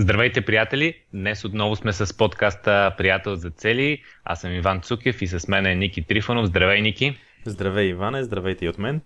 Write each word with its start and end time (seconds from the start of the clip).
Здравейте, 0.00 0.40
приятели! 0.40 0.94
Днес 1.12 1.44
отново 1.44 1.76
сме 1.76 1.92
с 1.92 2.16
подкаста 2.16 2.94
Приятел 2.98 3.34
за 3.34 3.50
цели. 3.50 4.02
Аз 4.24 4.40
съм 4.40 4.52
Иван 4.52 4.80
Цукев 4.80 5.22
и 5.22 5.26
с 5.26 5.48
мен 5.48 5.66
е 5.66 5.74
Ники 5.74 6.02
Трифонов. 6.02 6.46
Здравей, 6.46 6.80
Ники! 6.80 7.18
Здравей, 7.44 7.88
Иване! 7.88 8.22
Здравейте 8.22 8.64
и 8.64 8.68
от 8.68 8.78
мен! 8.78 9.00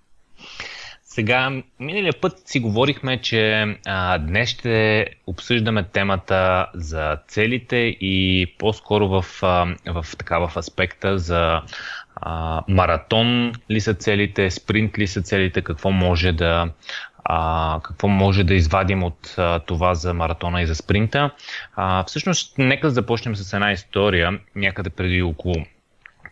Сега, 1.02 1.62
миналия 1.80 2.12
път 2.20 2.48
си 2.48 2.60
говорихме, 2.60 3.20
че 3.20 3.66
а, 3.86 4.18
днес 4.18 4.48
ще 4.48 5.06
обсъждаме 5.26 5.84
темата 5.92 6.66
за 6.74 7.18
целите 7.28 7.76
и 8.00 8.46
по-скоро 8.58 9.08
в, 9.08 9.24
а, 9.42 9.76
в, 9.86 10.06
така, 10.18 10.38
в 10.38 10.56
аспекта 10.56 11.18
за 11.18 11.62
а, 12.16 12.62
маратон 12.68 13.52
ли 13.70 13.80
са 13.80 13.94
целите, 13.94 14.50
спринт 14.50 14.98
ли 14.98 15.06
са 15.06 15.22
целите, 15.22 15.62
какво 15.62 15.90
може 15.90 16.32
да, 16.32 16.68
а, 17.24 17.80
какво 17.84 18.08
може 18.08 18.44
да 18.44 18.54
извадим 18.54 19.02
от 19.02 19.34
а, 19.38 19.58
това 19.58 19.94
за 19.94 20.14
маратона 20.14 20.62
и 20.62 20.66
за 20.66 20.74
спринта. 20.74 21.30
А, 21.76 22.04
всъщност, 22.04 22.58
нека 22.58 22.90
започнем 22.90 23.36
с 23.36 23.52
една 23.52 23.72
история, 23.72 24.38
някъде 24.56 24.90
преди 24.90 25.22
около 25.22 25.54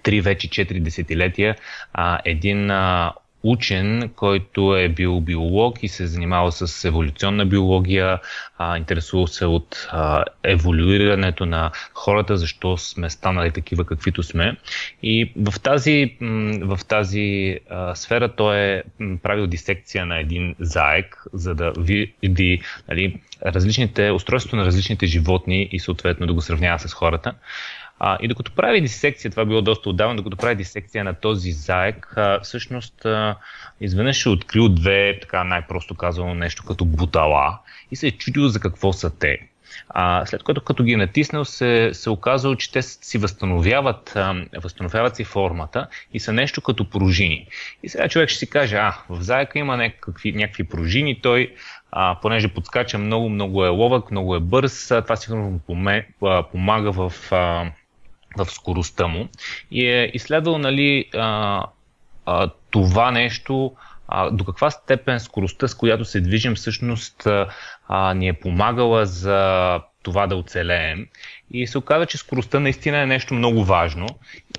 3 0.03 0.23
вече 0.23 0.49
4 0.49 0.83
десетилетия. 0.83 1.57
А, 1.93 2.19
един 2.25 2.71
а, 2.71 3.13
учен, 3.43 4.11
който 4.17 4.77
е 4.77 4.89
бил 4.89 5.21
биолог 5.21 5.83
и 5.83 5.89
се 5.89 6.03
е 6.03 6.07
занимавал 6.07 6.51
с 6.51 6.85
еволюционна 6.85 7.47
биология, 7.47 8.19
а, 8.59 8.77
интересувал 8.77 9.27
се 9.27 9.47
от 9.47 9.89
а, 9.91 10.25
еволюирането 10.43 11.47
на 11.47 11.71
хората, 11.95 12.37
защо 12.37 12.77
сме 12.77 13.11
станали 13.11 13.51
такива 13.51 13.85
каквито 13.85 14.23
сме. 14.23 14.57
И 15.03 15.33
в 15.37 15.61
тази, 15.61 16.16
в 16.63 16.79
тази 16.89 17.59
а, 17.71 17.95
сфера 17.95 18.29
той 18.29 18.59
е 18.59 18.83
правил 19.23 19.47
дисекция 19.47 20.07
на 20.07 20.21
един 20.21 20.55
заек, 20.59 21.25
за 21.33 21.55
да 21.55 21.73
види 22.23 22.61
нали, 22.88 23.21
различните, 23.47 24.11
устройството 24.11 24.57
на 24.57 24.65
различните 24.65 25.07
животни 25.07 25.69
и 25.73 25.80
съответно 25.80 26.27
да 26.27 26.35
го 26.35 26.41
сравнява 26.41 26.79
с 26.79 26.95
хората. 26.95 27.35
А, 28.03 28.19
и 28.21 28.29
докато 28.29 28.52
прави 28.52 28.80
дисекция, 28.80 29.30
това 29.30 29.45
било 29.45 29.63
доста 29.63 29.91
отдавна, 29.91 30.16
докато 30.16 30.37
прави 30.37 30.55
дисекция 30.55 31.05
на 31.05 31.15
този 31.15 31.52
заек, 31.52 32.15
а, 32.16 32.41
всъщност 32.41 33.05
а, 33.05 33.37
изведнъж 33.80 34.27
е 34.27 34.29
открил 34.29 34.69
две, 34.69 35.19
така 35.21 35.45
най-просто 35.45 35.95
казано, 35.95 36.35
нещо 36.35 36.65
като 36.65 36.85
бутала 36.85 37.59
и 37.91 37.97
се 37.97 38.07
е 38.07 38.11
чудил 38.11 38.49
за 38.49 38.61
какво 38.61 38.93
са 38.93 39.19
те. 39.19 39.39
А, 39.89 40.27
след 40.27 40.43
което 40.43 40.65
като 40.65 40.85
ги 40.85 40.93
е 40.93 40.97
натиснал 40.97 41.45
се, 41.45 41.91
се 41.93 42.11
оказало, 42.11 42.57
че 42.57 42.73
те 42.73 42.83
си 42.83 43.19
възстановяват, 43.19 44.17
а, 44.17 44.46
възстановяват 44.63 45.17
си 45.17 45.24
формата 45.24 45.87
и 46.15 46.21
са 46.21 46.33
нещо 46.33 46.61
като 46.61 46.91
пружини. 46.91 47.46
И 47.83 47.89
сега 47.89 48.09
човек 48.09 48.29
ще 48.29 48.39
си 48.39 48.51
каже, 48.51 48.77
а, 48.77 48.95
в 49.09 49.23
заека 49.23 49.59
има 49.59 49.77
някакви, 49.77 50.33
някакви 50.33 50.65
пружини, 50.65 51.21
той 51.21 51.55
а, 51.93 52.19
понеже 52.23 52.49
подскача 52.49 52.99
много, 52.99 53.29
много 53.29 53.65
е 53.65 53.69
ловък, 53.69 54.11
много 54.11 54.37
е 54.37 54.41
бърз, 54.41 54.89
това 54.89 55.17
сигурно 55.17 55.51
му 55.51 55.61
помага 56.52 56.93
в, 56.93 57.33
а, 57.33 57.71
в 58.37 58.47
скоростта 58.47 59.07
му 59.07 59.29
и 59.71 59.87
е 59.87 60.11
изследвал 60.15 60.59
нали, 60.59 61.05
а, 61.15 61.65
а, 62.27 62.51
това 62.71 63.11
нещо, 63.11 63.73
а, 64.09 64.31
до 64.31 64.45
каква 64.45 64.71
степен 64.71 65.21
скоростта, 65.21 65.69
с 65.69 65.75
която 65.75 66.05
се 66.05 66.21
движим, 66.21 66.55
всъщност 66.55 67.27
а, 67.89 68.15
ни 68.15 68.28
е 68.28 68.33
помагала 68.33 69.06
за 69.06 69.81
това 70.03 70.27
да 70.27 70.37
оцелеем. 70.37 71.06
И 71.51 71.67
се 71.67 71.78
оказа, 71.78 72.06
че 72.06 72.19
скоростта 72.19 72.61
наистина 72.61 72.99
е 72.99 73.06
нещо 73.06 73.34
много 73.34 73.65
важно. 73.65 74.06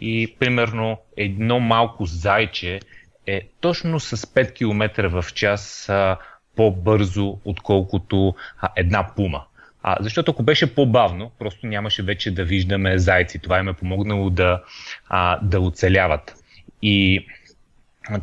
И 0.02 0.36
примерно 0.40 0.98
едно 1.18 1.60
малко 1.60 2.06
зайче 2.06 2.80
е 3.28 3.42
точно 3.62 4.00
с 4.00 4.18
5 4.18 4.54
км 4.54 5.10
в 5.10 5.26
час 5.34 5.90
а, 5.90 6.18
по-бързо, 6.56 7.40
отколкото 7.46 8.36
а, 8.62 8.70
една 8.76 9.08
пума. 9.16 9.44
А, 9.84 9.98
защото 10.00 10.32
ако 10.32 10.44
беше 10.44 10.76
по-бавно, 10.76 11.32
просто 11.40 11.68
нямаше 11.68 12.04
вече 12.04 12.32
да 12.32 12.44
виждаме 12.44 12.98
зайци. 12.98 13.40
Това 13.40 13.60
им 13.60 13.68
е 13.68 13.74
помогнало 13.74 14.30
да, 14.30 14.64
а, 15.10 15.40
да 15.42 15.60
оцеляват. 15.60 16.36
И 16.82 17.26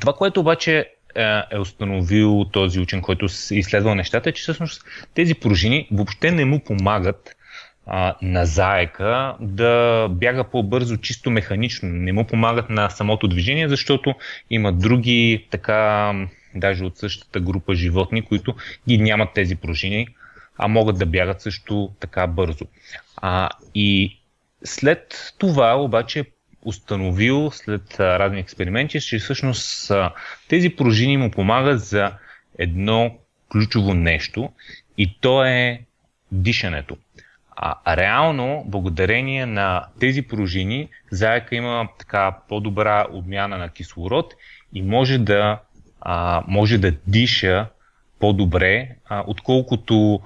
това, 0.00 0.12
което 0.12 0.41
обаче 0.41 0.91
е, 1.14 1.42
е 1.50 1.58
установил 1.58 2.44
този 2.52 2.80
учен, 2.80 3.02
който 3.02 3.24
изследвал 3.50 3.94
нещата, 3.94 4.28
е, 4.28 4.32
че 4.32 4.42
всъщност 4.42 4.84
тези 5.14 5.34
пружини 5.34 5.88
въобще 5.92 6.30
не 6.30 6.44
му 6.44 6.64
помагат 6.64 7.36
а, 7.86 8.14
на 8.22 8.46
заека 8.46 9.36
да 9.40 10.06
бяга 10.10 10.44
по-бързо, 10.44 10.96
чисто 10.96 11.30
механично. 11.30 11.88
Не 11.88 12.12
му 12.12 12.26
помагат 12.26 12.70
на 12.70 12.90
самото 12.90 13.28
движение, 13.28 13.69
защото 13.69 14.14
има 14.50 14.72
други 14.72 15.46
така, 15.50 16.12
даже 16.54 16.84
от 16.84 16.98
същата 16.98 17.40
група 17.40 17.75
животни, 17.75 18.22
които 18.22 18.54
ги 18.88 18.98
нямат 18.98 19.28
тези 19.34 19.56
пружини, 19.56 20.08
а 20.58 20.69
могат 20.69 20.98
да 20.98 21.06
бягат 21.06 21.41
също 21.41 21.92
така 22.00 22.26
бързо. 22.26 22.64
А, 23.16 23.48
и 23.74 24.19
след 24.64 25.34
това 25.38 25.76
обаче 25.76 26.24
установил 26.62 27.50
след 27.50 28.00
а, 28.00 28.19
разни 28.19 28.41
експерименти, 28.41 29.00
че 29.00 29.19
всъщност 29.19 29.91
а, 29.91 30.12
тези 30.48 30.70
пружини 30.70 31.16
му 31.16 31.30
помагат 31.30 31.80
за 31.80 32.12
едно 32.58 33.19
ключово 33.52 33.94
нещо 33.94 34.52
и 34.98 35.19
то 35.20 35.44
е 35.44 35.80
дишането. 36.32 36.96
А 37.60 37.96
реално, 37.96 38.64
благодарение 38.66 39.46
на 39.46 39.86
тези 40.00 40.22
пружини, 40.22 40.88
заека 41.10 41.56
има 41.56 41.88
така 41.98 42.36
по-добра 42.48 43.06
обмяна 43.12 43.58
на 43.58 43.69
кислород 43.69 44.34
и 44.75 44.82
може 44.82 45.19
да, 45.19 45.60
а, 46.00 46.42
може 46.48 46.78
да 46.78 46.92
диша 47.06 47.66
по-добре, 48.20 48.88
а, 49.08 49.24
отколкото 49.26 50.20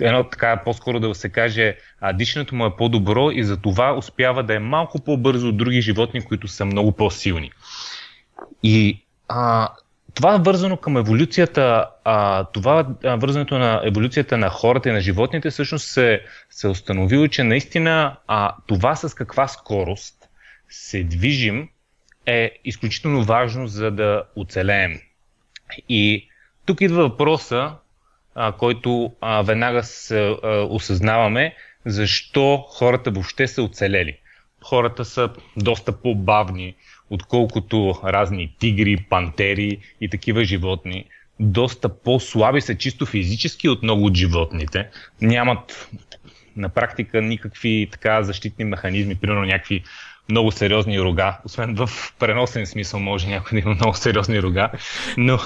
едно 0.00 0.24
така 0.24 0.62
по-скоро 0.64 1.00
да 1.00 1.14
се 1.14 1.28
каже, 1.28 1.76
а, 2.00 2.12
дишането 2.12 2.54
му 2.54 2.66
е 2.66 2.76
по-добро 2.76 3.30
и 3.30 3.44
за 3.44 3.56
това 3.56 3.94
успява 3.94 4.42
да 4.42 4.54
е 4.54 4.58
малко 4.58 5.00
по-бързо 5.04 5.48
от 5.48 5.56
други 5.56 5.80
животни, 5.80 6.20
които 6.20 6.48
са 6.48 6.64
много 6.64 6.92
по-силни. 6.92 7.52
И 8.62 9.04
а, 9.28 9.68
това 10.14 10.36
вързано 10.36 10.76
към 10.76 10.96
еволюцията, 10.96 11.86
а, 12.04 12.44
това 12.44 12.86
а, 13.04 13.16
вързането 13.16 13.58
на 13.58 13.80
еволюцията 13.84 14.36
на 14.38 14.48
хората 14.48 14.88
и 14.88 14.92
на 14.92 15.00
животните 15.00 15.50
всъщност 15.50 15.86
се, 15.88 16.20
се 16.50 16.68
установило, 16.68 17.28
че 17.28 17.44
наистина 17.44 18.16
а, 18.26 18.54
това 18.66 18.96
с 18.96 19.14
каква 19.14 19.48
скорост 19.48 20.28
се 20.68 21.04
движим 21.04 21.68
е 22.26 22.50
изключително 22.64 23.24
важно 23.24 23.66
за 23.66 23.90
да 23.90 24.22
оцелеем. 24.36 25.00
И 25.88 26.27
тук 26.68 26.80
идва 26.80 27.08
въпроса, 27.08 27.72
а, 28.34 28.52
който 28.52 29.12
а, 29.20 29.42
веднага 29.42 29.82
се 29.82 30.20
а, 30.20 30.66
осъзнаваме, 30.70 31.54
защо 31.86 32.64
хората 32.68 33.10
въобще 33.10 33.48
са 33.48 33.62
оцелели. 33.62 34.18
Хората 34.64 35.04
са 35.04 35.30
доста 35.56 35.92
по-бавни, 35.92 36.74
отколкото 37.10 37.94
разни 38.04 38.54
тигри, 38.58 39.06
пантери 39.10 39.78
и 40.00 40.08
такива 40.08 40.44
животни. 40.44 41.04
Доста 41.40 41.88
по-слаби 41.88 42.60
са 42.60 42.74
чисто 42.74 43.06
физически 43.06 43.68
от 43.68 43.82
много 43.82 44.04
от 44.04 44.14
животните. 44.16 44.88
Нямат 45.20 45.88
на 46.56 46.68
практика 46.68 47.22
никакви 47.22 47.88
така 47.92 48.22
защитни 48.22 48.64
механизми, 48.64 49.14
примерно 49.14 49.44
някакви 49.44 49.82
много 50.28 50.52
сериозни 50.52 51.00
рога, 51.00 51.38
освен 51.44 51.74
в 51.74 51.90
преносен 52.18 52.66
смисъл 52.66 53.00
може 53.00 53.28
някой 53.28 53.60
да 53.60 53.66
има 53.66 53.74
много 53.74 53.94
сериозни 53.94 54.42
рога, 54.42 54.70
но, 55.16 55.38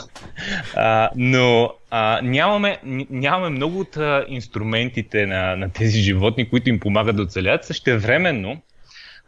а, 0.77 1.11
но 1.17 1.73
а, 1.91 2.21
нямаме, 2.23 2.79
нямаме 3.11 3.49
много 3.49 3.81
от 3.81 3.97
а, 3.97 4.25
инструментите 4.29 5.27
на, 5.27 5.57
на 5.57 5.71
тези 5.71 6.01
животни, 6.01 6.51
които 6.51 6.69
им 6.69 6.81
помагат 6.81 7.17
да 7.17 7.23
оцелят. 7.23 7.65
Същевременно, 7.65 8.63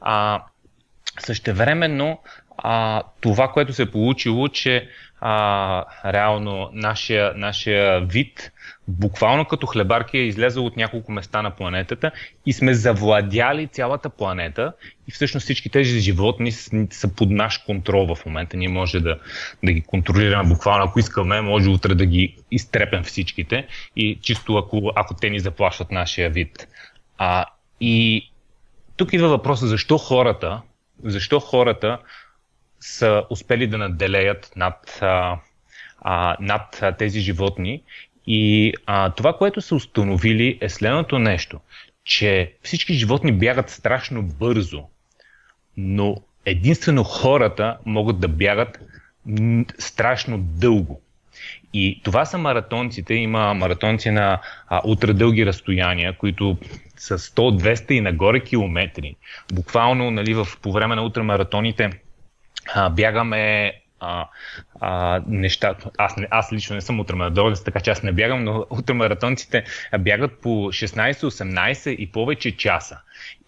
а, 0.00 0.42
същевременно 1.19 2.19
а, 2.56 3.03
това, 3.20 3.48
което 3.48 3.72
се 3.72 3.82
е 3.82 3.91
получило, 3.91 4.48
че 4.48 4.88
а, 5.20 6.12
реално 6.12 6.70
нашия, 6.72 7.32
нашия 7.37 8.00
вид 8.00 8.53
буквално 8.88 9.44
като 9.44 9.66
хлебарки 9.66 10.19
е 10.19 10.26
излезъл 10.26 10.66
от 10.66 10.76
няколко 10.76 11.12
места 11.12 11.42
на 11.42 11.50
планетата 11.50 12.10
и 12.47 12.53
сме 12.53 12.74
завладяли 12.74 13.66
цялата 13.66 14.10
планета 14.10 14.72
и 15.09 15.10
всъщност 15.10 15.45
всички 15.45 15.71
тези 15.71 16.01
животни 16.01 16.53
са 16.91 17.15
под 17.16 17.30
наш 17.30 17.59
контрол 17.59 18.15
в 18.15 18.27
момента. 18.27 18.56
Ние 18.56 18.68
може 18.68 19.01
да, 19.01 19.18
да 19.62 19.72
ги 19.72 19.80
контролираме 19.80 20.48
буквално, 20.48 20.84
ако 20.84 20.98
искаме, 20.98 21.41
може 21.41 21.68
утре 21.68 21.95
да 21.95 22.06
ги 22.06 22.36
изтрепем 22.51 23.03
всичките 23.03 23.66
и 23.97 24.18
чисто 24.22 24.56
ако, 24.56 24.92
ако 24.97 25.15
те 25.15 25.30
ни 25.30 25.41
заплащат 25.41 25.91
нашия 25.91 26.30
вид. 26.30 26.68
А, 27.18 27.45
и 27.80 28.30
тук 28.97 29.12
идва 29.12 29.28
въпроса 29.28 29.66
защо 29.66 29.98
хората, 29.98 30.60
защо 31.04 31.41
хората 31.41 31.98
са 32.84 33.25
успели 33.31 33.66
да 33.66 33.78
наделеят 33.78 34.53
над, 34.57 34.98
а, 35.03 35.39
а, 36.01 36.36
над 36.41 36.83
тези 36.98 37.21
животни 37.21 37.83
и 38.27 38.72
а, 38.86 39.10
това, 39.10 39.33
което 39.33 39.60
са 39.60 39.75
установили 39.75 40.59
е 40.60 40.69
следното 40.69 41.19
нещо, 41.19 41.60
че 42.04 42.53
всички 42.63 42.95
животни 42.95 43.33
бягат 43.33 43.71
страшно 43.71 44.22
бързо, 44.22 44.83
но 45.77 46.16
единствено 46.47 47.04
хората 47.04 47.78
могат 47.86 48.21
да 48.21 48.28
бягат 48.28 48.81
страшно 49.78 50.39
дълго. 50.39 51.01
И 51.72 52.01
това 52.04 52.25
са 52.25 52.39
маратонците. 52.39 53.15
Има 53.15 53.54
маратонци 53.54 54.10
на 54.10 54.41
а, 54.69 54.80
ултрадълги 54.84 55.47
разстояния, 55.47 56.16
които 56.19 56.57
са 56.97 57.19
100-200 57.19 57.92
и 57.92 58.01
нагоре 58.01 58.41
километри. 58.41 59.16
Буквално 59.53 60.10
нали, 60.10 60.34
в, 60.34 60.48
по 60.63 60.72
време 60.72 60.95
на 60.95 61.03
ултрамаратоните 61.04 62.03
а, 62.74 62.91
бягаме 62.91 63.72
а, 64.00 64.28
а, 64.80 65.22
неща. 65.26 65.74
Аз, 65.98 66.15
аз 66.30 66.53
лично 66.53 66.74
не 66.74 66.80
съм 66.80 67.00
ултрамаратонец, 67.00 67.65
така 67.65 67.80
че 67.80 67.91
аз 67.91 68.03
не 68.03 68.12
бягам, 68.12 68.44
но 68.44 68.66
ултрамаратонците 68.71 69.65
бягат 69.98 70.41
по 70.41 70.48
16-18 70.48 71.91
и 71.91 72.12
повече 72.12 72.56
часа. 72.56 72.98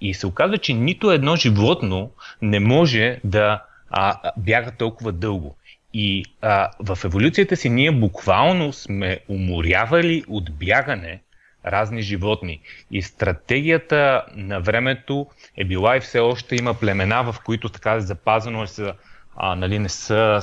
И 0.00 0.14
се 0.14 0.26
оказва, 0.26 0.58
че 0.58 0.74
нито 0.74 1.10
едно 1.10 1.36
животно 1.36 2.10
не 2.42 2.60
може 2.60 3.20
да 3.24 3.62
а, 3.90 4.32
бяга 4.36 4.70
толкова 4.70 5.12
дълго. 5.12 5.56
И 5.94 6.24
а, 6.40 6.70
в 6.80 6.98
еволюцията 7.04 7.56
си 7.56 7.70
ние 7.70 7.90
буквално 7.90 8.72
сме 8.72 9.20
уморявали 9.28 10.24
от 10.28 10.58
бягане 10.58 11.20
разни 11.66 12.02
животни. 12.02 12.60
И 12.90 13.02
стратегията 13.02 14.24
на 14.34 14.60
времето 14.60 15.26
е 15.56 15.64
била 15.64 15.96
и 15.96 16.00
все 16.00 16.18
още 16.18 16.56
има 16.56 16.74
племена, 16.74 17.32
в 17.32 17.36
които 17.44 17.68
така 17.68 18.00
запазено 18.00 18.62
е 18.62 18.66
са, 18.66 18.94
а, 19.36 19.54
нали, 19.54 19.78
не, 19.78 19.88
са, 19.88 20.40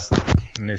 не, 0.59 0.75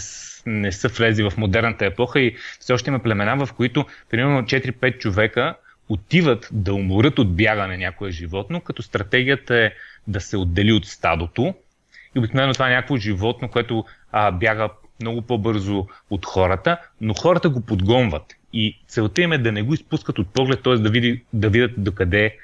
не 0.46 0.72
са 0.72 0.88
влезли 0.88 1.30
в 1.30 1.36
модерната 1.36 1.86
епоха 1.86 2.20
и 2.20 2.36
все 2.60 2.72
още 2.72 2.90
има 2.90 2.98
племена, 2.98 3.46
в 3.46 3.52
които 3.52 3.86
примерно 4.10 4.42
4-5 4.42 4.98
човека 4.98 5.54
отиват 5.88 6.48
да 6.52 6.74
уморят 6.74 7.18
от 7.18 7.36
бягане 7.36 7.76
някое 7.76 8.10
животно, 8.10 8.60
като 8.60 8.82
стратегията 8.82 9.56
е 9.56 9.72
да 10.06 10.20
се 10.20 10.36
отдели 10.36 10.72
от 10.72 10.86
стадото. 10.86 11.54
И 12.14 12.18
обикновено 12.18 12.52
това 12.52 12.68
е 12.68 12.74
някакво 12.74 12.96
животно, 12.96 13.48
което 13.48 13.84
а, 14.12 14.30
бяга 14.30 14.68
много 15.00 15.22
по-бързо 15.22 15.86
от 16.10 16.26
хората, 16.26 16.78
но 17.00 17.14
хората 17.14 17.48
го 17.48 17.60
подгонват. 17.60 18.34
И 18.52 18.78
целта 18.88 19.22
им 19.22 19.32
е 19.32 19.38
да 19.38 19.52
не 19.52 19.62
го 19.62 19.74
изпускат 19.74 20.18
от 20.18 20.28
поглед, 20.28 20.62
т.е. 20.62 20.74
Да, 20.74 20.90
види, 20.90 21.24
да 21.32 21.48
видят 21.48 21.72
докъде, 21.76 22.36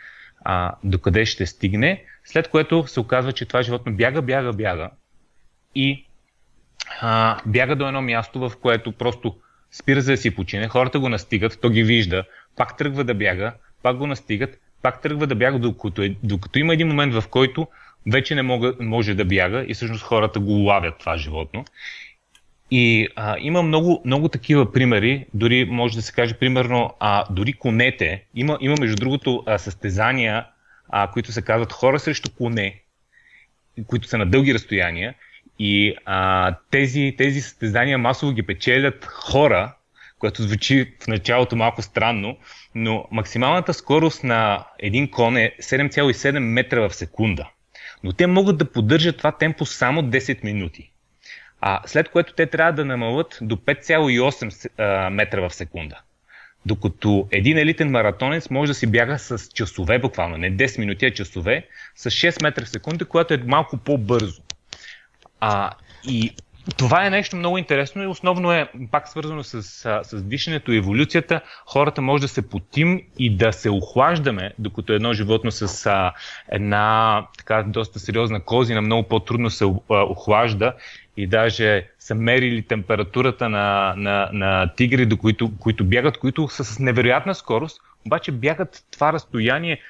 а, 0.44 0.74
докъде 0.84 1.26
ще 1.26 1.46
стигне, 1.46 2.04
след 2.24 2.48
което 2.48 2.86
се 2.86 3.00
оказва, 3.00 3.32
че 3.32 3.44
това 3.44 3.62
животно 3.62 3.92
бяга, 3.92 4.22
бяга, 4.22 4.52
бяга 4.52 4.90
и 5.74 6.06
а, 7.00 7.38
бяга 7.46 7.76
до 7.76 7.86
едно 7.86 8.02
място, 8.02 8.38
в 8.38 8.52
което 8.62 8.92
просто 8.92 9.36
спира 9.72 10.00
за 10.00 10.12
да 10.12 10.16
си 10.16 10.34
почине, 10.34 10.68
хората 10.68 11.00
го 11.00 11.08
настигат, 11.08 11.58
то 11.62 11.70
ги 11.70 11.82
вижда, 11.82 12.24
пак 12.56 12.76
тръгва 12.76 13.04
да 13.04 13.14
бяга, 13.14 13.52
пак 13.82 13.96
го 13.96 14.06
настигат, 14.06 14.58
пак 14.82 15.02
тръгва 15.02 15.26
да 15.26 15.34
бяга, 15.34 15.58
докато, 15.58 16.02
е, 16.02 16.16
докато 16.22 16.58
има 16.58 16.74
един 16.74 16.88
момент, 16.88 17.14
в 17.14 17.24
който 17.28 17.66
вече 18.12 18.34
не 18.34 18.42
мога, 18.42 18.74
може 18.80 19.14
да 19.14 19.24
бяга 19.24 19.64
и 19.68 19.74
всъщност 19.74 20.02
хората 20.02 20.40
го 20.40 20.52
лавят 20.52 20.98
това 20.98 21.16
животно. 21.16 21.64
И 22.70 23.08
а, 23.16 23.36
има 23.40 23.62
много, 23.62 24.02
много 24.04 24.28
такива 24.28 24.72
примери, 24.72 25.26
дори 25.34 25.64
може 25.64 25.96
да 25.96 26.02
се 26.02 26.12
каже 26.12 26.34
примерно, 26.34 26.94
а, 27.00 27.24
дори 27.32 27.52
конете, 27.52 28.24
има, 28.34 28.58
има 28.60 28.74
между 28.80 28.96
другото 28.96 29.42
а, 29.46 29.58
състезания, 29.58 30.46
а, 30.88 31.10
които 31.10 31.32
се 31.32 31.42
казват 31.42 31.72
хора 31.72 31.98
срещу 31.98 32.30
коне, 32.30 32.82
които 33.86 34.08
са 34.08 34.18
на 34.18 34.26
дълги 34.26 34.54
разстояния 34.54 35.14
и 35.62 35.94
а, 36.04 36.54
тези, 36.70 37.14
тези 37.18 37.40
състезания 37.40 37.98
масово 37.98 38.32
ги 38.32 38.42
печелят 38.42 39.04
хора, 39.04 39.74
което 40.18 40.42
звучи 40.42 40.92
в 41.02 41.06
началото 41.06 41.56
малко 41.56 41.82
странно, 41.82 42.36
но 42.74 43.06
максималната 43.10 43.74
скорост 43.74 44.24
на 44.24 44.66
един 44.78 45.10
кон 45.10 45.36
е 45.36 45.52
7,7 45.60 46.38
метра 46.38 46.88
в 46.88 46.94
секунда. 46.94 47.48
Но 48.04 48.12
те 48.12 48.26
могат 48.26 48.58
да 48.58 48.72
поддържат 48.72 49.18
това 49.18 49.32
темпо 49.32 49.66
само 49.66 50.02
10 50.02 50.44
минути. 50.44 50.90
А, 51.60 51.80
след 51.86 52.08
което 52.08 52.32
те 52.32 52.46
трябва 52.46 52.72
да 52.72 52.84
намалят 52.84 53.38
до 53.42 53.56
5,8 53.56 55.10
метра 55.10 55.48
в 55.48 55.54
секунда. 55.54 56.00
Докато 56.66 57.28
един 57.30 57.58
елитен 57.58 57.90
маратонец 57.90 58.50
може 58.50 58.70
да 58.70 58.74
си 58.74 58.86
бяга 58.86 59.18
с 59.18 59.48
часове 59.54 59.98
буквално, 59.98 60.36
не 60.36 60.56
10 60.56 60.78
минути, 60.78 61.06
а 61.06 61.10
часове, 61.10 61.66
с 61.96 62.10
6 62.10 62.42
метра 62.42 62.64
в 62.64 62.68
секунда, 62.68 63.04
което 63.04 63.34
е 63.34 63.42
малко 63.46 63.76
по-бързо. 63.76 64.42
А, 65.40 65.70
и 66.04 66.34
това 66.76 67.06
е 67.06 67.10
нещо 67.10 67.36
много 67.36 67.58
интересно 67.58 68.02
и 68.02 68.06
основно 68.06 68.52
е 68.52 68.70
пак 68.90 69.08
свързано 69.08 69.44
с, 69.44 69.62
с 70.02 70.22
дишането 70.22 70.72
и 70.72 70.76
еволюцията. 70.76 71.40
Хората 71.66 72.02
може 72.02 72.20
да 72.20 72.28
се 72.28 72.48
потим 72.48 73.02
и 73.18 73.36
да 73.36 73.52
се 73.52 73.70
охлаждаме, 73.70 74.52
докато 74.58 74.92
едно 74.92 75.12
животно 75.12 75.50
с 75.50 75.86
а, 75.86 76.12
една 76.48 77.26
така 77.38 77.62
доста 77.62 77.98
сериозна 77.98 78.44
козина 78.44 78.80
много 78.82 79.08
по-трудно 79.08 79.50
се 79.50 79.64
охлажда 79.88 80.74
и 81.16 81.26
даже 81.26 81.88
са 81.98 82.14
мерили 82.14 82.62
температурата 82.62 83.48
на, 83.48 83.94
на, 83.96 84.30
на 84.32 84.74
тигри, 84.76 85.06
до 85.06 85.16
които, 85.16 85.52
които 85.58 85.84
бягат, 85.84 86.18
които 86.18 86.48
са 86.48 86.64
с 86.64 86.78
невероятна 86.78 87.34
скорост, 87.34 87.80
обаче 88.06 88.32
бягат 88.32 88.84
това 88.90 89.12
разстояние 89.12 89.80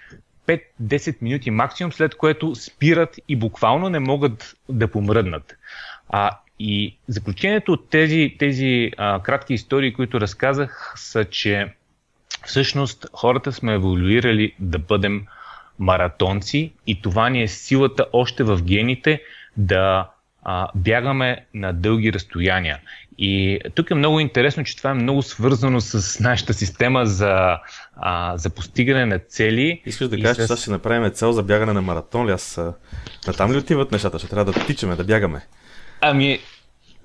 5-10 0.81 1.23
минути 1.23 1.50
максимум, 1.50 1.93
след 1.93 2.14
което 2.14 2.55
спират 2.55 3.17
и 3.29 3.37
буквално 3.37 3.88
не 3.88 3.99
могат 3.99 4.56
да 4.69 4.88
помръднат. 4.88 5.56
А, 6.08 6.31
и 6.58 6.97
заключението 7.08 7.73
от 7.73 7.91
тези, 7.91 8.37
тези 8.38 8.91
а, 8.97 9.23
кратки 9.23 9.55
истории, 9.55 9.93
които 9.93 10.20
разказах, 10.20 10.93
са, 10.97 11.25
че 11.25 11.75
всъщност 12.47 13.06
хората 13.12 13.52
сме 13.52 13.75
еволюирали 13.75 14.55
да 14.58 14.79
бъдем 14.79 15.26
маратонци 15.79 16.73
и 16.87 17.02
това 17.02 17.29
ни 17.29 17.43
е 17.43 17.49
силата 17.49 18.06
още 18.12 18.44
в 18.44 18.62
гените 18.62 19.23
да 19.56 20.11
а, 20.43 20.69
бягаме 20.75 21.44
на 21.55 21.73
дълги 21.73 22.12
разстояния. 22.12 22.79
И 23.22 23.61
тук 23.75 23.90
е 23.90 23.94
много 23.94 24.20
интересно, 24.20 24.64
че 24.64 24.76
това 24.76 24.90
е 24.90 24.94
много 24.94 25.22
свързано 25.22 25.81
с 25.81 26.20
нашата 26.20 26.55
система 26.55 27.06
за, 27.06 27.58
а, 27.96 28.38
за 28.38 28.50
постигане 28.50 29.06
на 29.06 29.19
цели. 29.19 29.82
Искаш 29.87 30.08
да 30.08 30.17
кажеш, 30.20 30.37
с... 30.37 30.40
че 30.40 30.46
сега 30.46 30.56
ще 30.56 30.70
направим 30.70 31.11
цел 31.11 31.32
за 31.32 31.43
бягане 31.43 31.72
на 31.72 31.82
маратон 31.82 32.26
ли? 32.26 32.32
Аз, 32.32 32.56
на 33.26 33.32
там 33.37 33.52
ли 33.52 33.58
отиват 33.58 33.93
нещата? 33.93 34.19
Ще 34.19 34.28
трябва 34.28 34.52
да 34.52 34.67
тичаме, 34.67 34.96
да 34.96 35.05
бягаме. 35.05 35.46
Ами, 36.00 36.38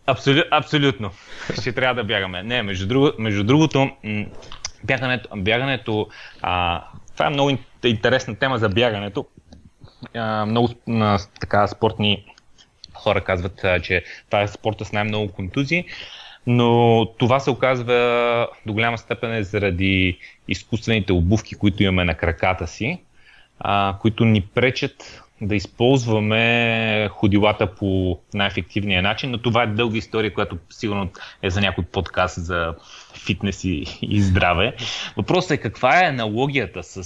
абсолю, 0.07 0.41
абсолютно. 0.51 1.11
Ще 1.61 1.71
трябва 1.71 2.03
да 2.03 2.07
бягаме. 2.07 2.43
Не, 2.43 2.63
между, 2.63 2.87
друго, 2.87 3.11
между 3.19 3.43
другото, 3.43 3.91
бягането, 4.83 5.29
бягането 5.35 6.07
а, 6.41 6.83
това 7.13 7.25
е 7.25 7.29
много 7.29 7.57
интересна 7.83 8.35
тема 8.35 8.57
за 8.57 8.69
бягането. 8.69 9.25
А, 10.13 10.45
много 10.45 10.69
а, 10.89 11.19
така 11.39 11.67
спортни 11.67 12.34
хора 12.95 13.21
казват, 13.21 13.65
че 13.83 14.03
това 14.29 14.41
е 14.41 14.47
спорта 14.47 14.85
с 14.85 14.91
най-много 14.91 15.31
контузии, 15.31 15.85
но 16.47 17.05
това 17.17 17.39
се 17.39 17.49
оказва 17.49 18.47
до 18.65 18.73
голяма 18.73 18.97
степен 18.97 19.33
е 19.33 19.43
заради 19.43 20.17
изкуствените 20.47 21.13
обувки, 21.13 21.55
които 21.55 21.83
имаме 21.83 22.05
на 22.05 22.13
краката 22.15 22.67
си, 22.67 23.01
а, 23.59 23.95
които 24.01 24.25
ни 24.25 24.41
пречат 24.41 25.21
да 25.41 25.55
използваме 25.55 27.07
ходилата 27.11 27.75
по 27.75 28.19
най-ефективния 28.33 29.01
начин, 29.01 29.31
но 29.31 29.37
това 29.37 29.63
е 29.63 29.67
дълга 29.67 29.97
история, 29.97 30.33
която 30.33 30.57
сигурно 30.69 31.09
е 31.41 31.49
за 31.49 31.61
някой 31.61 31.83
подкаст 31.83 32.45
за 32.45 32.75
фитнес 33.25 33.63
и, 33.63 33.85
и 34.01 34.21
здраве. 34.21 34.75
Въпросът 35.17 35.51
е 35.51 35.57
каква 35.57 35.99
е 36.03 36.07
аналогията 36.07 36.83
с, 36.83 37.03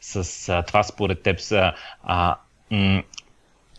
с, 0.00 0.24
с 0.24 0.62
това 0.66 0.82
според 0.82 1.22
теб? 1.22 1.40
Са, 1.40 1.72
а, 2.02 2.36
м- 2.70 3.02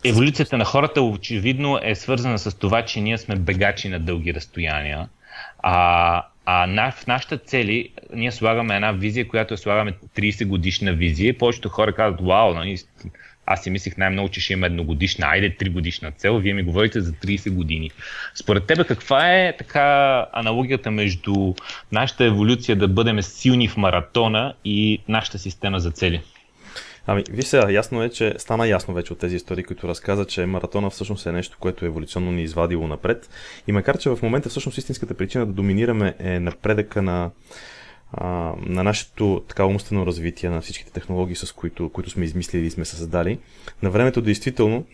еволюцията 0.04 0.56
на 0.56 0.64
хората 0.64 1.02
очевидно 1.02 1.78
е 1.82 1.94
свързана 1.94 2.38
с 2.38 2.58
това, 2.58 2.82
че 2.82 3.00
ние 3.00 3.18
сме 3.18 3.36
бегачи 3.36 3.88
на 3.88 4.00
дълги 4.00 4.34
разстояния. 4.34 5.08
А, 5.58 6.26
а 6.46 6.90
в 6.90 7.06
нашата 7.06 7.38
цели 7.38 7.88
ние 8.14 8.32
слагаме 8.32 8.74
една 8.74 8.92
визия, 8.92 9.28
която 9.28 9.56
слагаме 9.56 9.92
30 10.16 10.46
годишна 10.46 10.92
визия. 10.92 11.38
Повечето 11.38 11.68
хора 11.68 11.92
казват, 11.92 12.20
вау, 12.20 12.54
нали, 12.54 12.78
аз 13.46 13.62
си 13.62 13.70
мислих 13.70 13.96
най-много, 13.96 14.28
че 14.28 14.40
ще 14.40 14.52
има 14.52 14.66
едногодишна, 14.66 15.26
айде 15.26 15.56
3 15.56 15.70
годишна 15.70 16.12
цел, 16.12 16.38
вие 16.38 16.54
ми 16.54 16.62
говорите 16.62 17.00
за 17.00 17.12
30 17.12 17.50
години. 17.50 17.90
Според 18.34 18.66
тебе 18.66 18.84
каква 18.84 19.32
е 19.32 19.56
така 19.56 20.26
аналогията 20.32 20.90
между 20.90 21.54
нашата 21.92 22.24
еволюция 22.24 22.76
да 22.76 22.88
бъдем 22.88 23.22
силни 23.22 23.68
в 23.68 23.76
маратона 23.76 24.54
и 24.64 24.98
нашата 25.08 25.38
система 25.38 25.80
за 25.80 25.90
цели? 25.90 26.22
Ами, 27.06 27.24
виж 27.30 27.44
сега, 27.44 27.70
ясно 27.70 28.02
е, 28.02 28.08
че 28.08 28.34
стана 28.38 28.68
ясно 28.68 28.94
вече 28.94 29.12
от 29.12 29.18
тези 29.18 29.36
истории, 29.36 29.64
които 29.64 29.88
разказа, 29.88 30.24
че 30.24 30.46
маратона 30.46 30.90
всъщност 30.90 31.26
е 31.26 31.32
нещо, 31.32 31.56
което 31.60 31.86
еволюционно 31.86 32.32
ни 32.32 32.40
е 32.40 32.44
извадило 32.44 32.86
напред. 32.86 33.30
И 33.66 33.72
макар, 33.72 33.98
че 33.98 34.10
в 34.10 34.18
момента 34.22 34.48
всъщност 34.48 34.78
истинската 34.78 35.14
причина 35.14 35.46
да 35.46 35.52
доминираме 35.52 36.14
е 36.18 36.40
напредъка 36.40 37.02
на 37.02 37.30
на 38.66 38.84
нашето 38.84 39.42
така 39.48 39.64
умствено 39.64 40.06
развитие, 40.06 40.50
на 40.50 40.60
всичките 40.60 40.92
технологии, 40.92 41.36
с 41.36 41.52
които, 41.52 41.88
които 41.88 42.10
сме 42.10 42.24
измислили 42.24 42.66
и 42.66 42.70
сме 42.70 42.84
създали. 42.84 43.38
На 43.82 43.90
времето, 43.90 44.22
действително, 44.22 44.84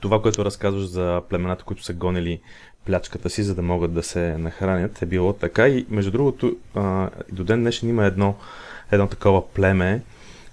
това, 0.00 0.22
което 0.22 0.44
разказваш 0.44 0.84
за 0.84 1.22
племената, 1.28 1.64
които 1.64 1.84
са 1.84 1.92
гонили 1.92 2.40
плячката 2.84 3.30
си, 3.30 3.42
за 3.42 3.54
да 3.54 3.62
могат 3.62 3.92
да 3.92 4.02
се 4.02 4.38
нахранят, 4.38 5.02
е 5.02 5.06
било 5.06 5.32
така. 5.32 5.68
И 5.68 5.86
между 5.90 6.10
другото, 6.10 6.56
а, 6.74 7.10
до 7.32 7.44
ден 7.44 7.60
днешен 7.60 7.88
има 7.88 8.04
едно, 8.04 8.34
едно 8.92 9.06
такова 9.06 9.48
племе, 9.48 10.02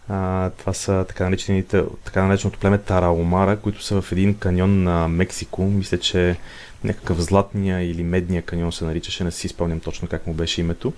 А, 0.10 0.50
това 0.50 0.74
са 0.74 1.06
така, 1.08 1.24
наречените, 1.24 1.84
така 2.06 2.24
нареченото 2.24 2.60
племе 2.60 2.78
Тараомара, 2.78 3.58
които 3.58 3.84
са 3.84 4.02
в 4.02 4.12
един 4.12 4.38
каньон 4.38 4.84
на 4.84 5.08
Мексико. 5.08 5.64
Мисля, 5.64 5.98
че 5.98 6.36
някакъв 6.84 7.22
златния 7.22 7.92
или 7.92 8.04
медния 8.04 8.42
каньон 8.42 8.72
се 8.72 8.86
наричаше, 8.86 9.24
не 9.24 9.32
си 9.32 9.48
спомням 9.48 9.80
точно 9.80 10.08
как 10.08 10.28
му 10.28 10.34
беше 10.34 10.62
името. 10.62 10.94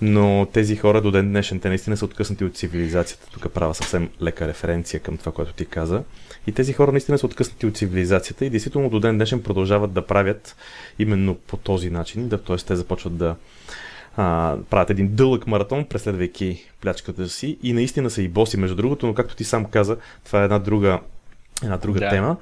Но 0.00 0.46
тези 0.52 0.76
хора 0.76 1.00
до 1.00 1.10
ден 1.10 1.28
днешен, 1.28 1.60
те 1.60 1.68
наистина 1.68 1.96
са 1.96 2.04
откъснати 2.04 2.44
от 2.44 2.56
цивилизацията. 2.56 3.26
Тук 3.30 3.52
правя 3.52 3.74
съвсем 3.74 4.10
лека 4.22 4.48
референция 4.48 5.00
към 5.00 5.16
това, 5.16 5.32
което 5.32 5.52
ти 5.52 5.66
каза. 5.66 6.02
И 6.46 6.52
тези 6.52 6.72
хора 6.72 6.92
наистина 6.92 7.18
са 7.18 7.26
откъснати 7.26 7.66
от 7.66 7.76
цивилизацията 7.76 8.44
и 8.44 8.50
действително 8.50 8.90
до 8.90 9.00
ден 9.00 9.16
днешен 9.16 9.42
продължават 9.42 9.92
да 9.92 10.06
правят 10.06 10.56
именно 10.98 11.34
по 11.34 11.56
този 11.56 11.90
начин, 11.90 12.28
да, 12.28 12.42
т.е. 12.42 12.56
те 12.56 12.76
започват 12.76 13.16
да 13.16 13.36
а, 14.16 14.56
правят 14.70 14.90
един 14.90 15.08
дълъг 15.14 15.46
маратон, 15.46 15.84
преследвайки 15.84 16.64
плячката 16.80 17.28
си 17.28 17.58
и 17.62 17.72
наистина 17.72 18.10
са 18.10 18.22
и 18.22 18.28
боси, 18.28 18.56
между 18.56 18.76
другото, 18.76 19.06
но 19.06 19.14
както 19.14 19.36
ти 19.36 19.44
сам 19.44 19.64
каза, 19.64 19.96
това 20.24 20.40
е 20.40 20.44
една 20.44 20.58
друга, 20.58 21.00
една 21.62 21.76
друга 21.76 22.00
да. 22.00 22.08
тема. 22.08 22.36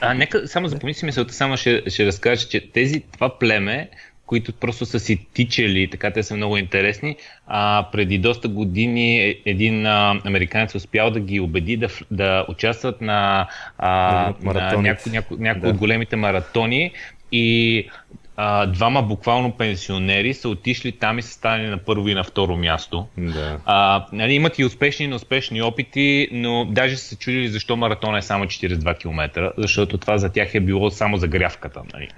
А, 0.00 0.14
нека 0.14 0.48
само 0.48 0.68
за 0.68 0.78
помисли 0.78 1.06
мисълта, 1.06 1.34
само 1.34 1.56
ще, 1.56 1.82
ще 1.86 2.06
разкажа, 2.06 2.48
че 2.48 2.70
тези, 2.72 3.02
това 3.12 3.38
племе, 3.38 3.90
които 4.26 4.52
просто 4.52 4.86
са 4.86 5.00
си 5.00 5.26
тичали, 5.34 5.90
така 5.90 6.10
те 6.10 6.22
са 6.22 6.36
много 6.36 6.56
интересни. 6.56 7.16
А, 7.46 7.88
преди 7.92 8.18
доста 8.18 8.48
години 8.48 9.18
е, 9.20 9.40
един 9.44 9.86
а, 9.86 10.20
американец 10.24 10.74
успял 10.74 11.10
да 11.10 11.20
ги 11.20 11.40
убеди 11.40 11.76
да, 11.76 11.88
да 12.10 12.46
участват 12.48 13.00
на, 13.00 13.48
а, 13.78 14.34
на 14.42 14.82
някои 14.82 15.12
няко, 15.12 15.36
няко 15.38 15.60
да. 15.60 15.68
от 15.68 15.76
големите 15.76 16.16
маратони 16.16 16.92
и 17.32 17.88
а, 18.40 18.66
двама 18.66 19.02
буквално 19.02 19.52
пенсионери 19.52 20.34
са 20.34 20.48
отишли 20.48 20.92
там 20.92 21.18
и 21.18 21.22
са 21.22 21.32
станали 21.32 21.66
на 21.66 21.78
първо 21.78 22.08
и 22.08 22.14
на 22.14 22.24
второ 22.24 22.56
място. 22.56 23.06
Да. 23.18 23.60
А, 23.64 24.06
нали, 24.12 24.32
имат 24.34 24.58
и 24.58 24.64
успешни 24.64 25.04
и 25.04 25.08
неуспешни 25.08 25.62
опити, 25.62 26.28
но 26.32 26.64
даже 26.64 26.96
са 26.96 27.04
се 27.04 27.16
чудили 27.16 27.48
защо 27.48 27.76
маратон 27.76 28.16
е 28.16 28.22
само 28.22 28.44
42 28.44 28.98
км, 28.98 29.52
защото 29.56 29.98
това 29.98 30.18
за 30.18 30.28
тях 30.28 30.54
е 30.54 30.60
било 30.60 30.90
само 30.90 31.16
загрявката. 31.16 31.82
Нали. 31.94 32.08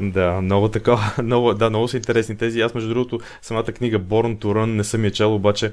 Да, 0.00 0.40
много 0.40 0.68
така, 0.68 0.96
много, 1.22 1.54
да, 1.54 1.70
много 1.70 1.88
са 1.88 1.96
интересни 1.96 2.36
тези. 2.36 2.60
Аз, 2.60 2.74
между 2.74 2.88
другото, 2.88 3.20
самата 3.42 3.64
книга 3.64 3.98
Born 3.98 4.38
to 4.38 4.44
Run 4.44 4.66
не 4.66 4.84
съм 4.84 5.04
я 5.04 5.10
чел, 5.10 5.34
обаче 5.34 5.72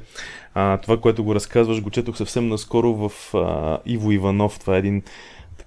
а, 0.54 0.78
това, 0.78 0.98
което 0.98 1.24
го 1.24 1.36
разказваш, 1.36 1.82
го 1.82 1.90
четох 1.90 2.18
съвсем 2.18 2.48
наскоро 2.48 2.94
в 2.94 3.36
а, 3.36 3.78
Иво 3.86 4.12
Иванов. 4.12 4.60
Това 4.60 4.76
е 4.76 4.80
един 4.80 5.04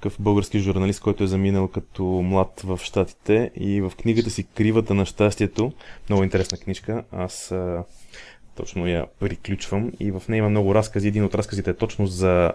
такъв 0.00 0.16
български 0.20 0.58
журналист, 0.58 1.00
който 1.00 1.24
е 1.24 1.26
заминал 1.26 1.68
като 1.68 2.04
млад 2.04 2.60
в 2.64 2.80
Штатите 2.82 3.50
и 3.56 3.80
в 3.80 3.92
книгата 4.02 4.30
си 4.30 4.42
Кривата 4.44 4.94
на 4.94 5.06
щастието, 5.06 5.72
много 6.08 6.24
интересна 6.24 6.58
книжка, 6.58 7.02
аз 7.12 7.52
а, 7.52 7.84
точно 8.54 8.86
я 8.86 9.06
приключвам. 9.20 9.92
И 10.00 10.10
в 10.10 10.22
нея 10.28 10.38
има 10.38 10.48
много 10.48 10.74
разкази. 10.74 11.08
Един 11.08 11.24
от 11.24 11.34
разказите 11.34 11.70
е 11.70 11.74
точно 11.74 12.06
за 12.06 12.52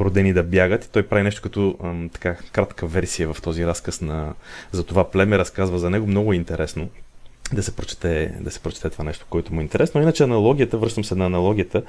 родени 0.00 0.32
да 0.32 0.42
бягат. 0.42 0.84
И 0.84 0.90
той 0.90 1.06
прави 1.06 1.22
нещо 1.22 1.42
като 1.42 1.76
ам, 1.84 2.10
така 2.12 2.36
кратка 2.52 2.86
версия 2.86 3.32
в 3.32 3.42
този 3.42 3.66
разказ 3.66 4.00
на, 4.00 4.34
за 4.72 4.84
това 4.84 5.10
племе, 5.10 5.38
разказва 5.38 5.78
за 5.78 5.90
него, 5.90 6.06
много 6.06 6.32
е 6.32 6.36
интересно 6.36 6.88
да 7.52 7.62
се 7.62 7.76
прочете, 7.76 8.34
да 8.40 8.50
се 8.50 8.60
прочете 8.60 8.90
това 8.90 9.04
нещо, 9.04 9.26
което 9.30 9.54
му 9.54 9.60
е 9.60 9.62
интересно. 9.62 10.02
Иначе 10.02 10.22
аналогията, 10.22 10.78
връщам 10.78 11.04
се 11.04 11.14
на 11.14 11.26
аналогията 11.26 11.82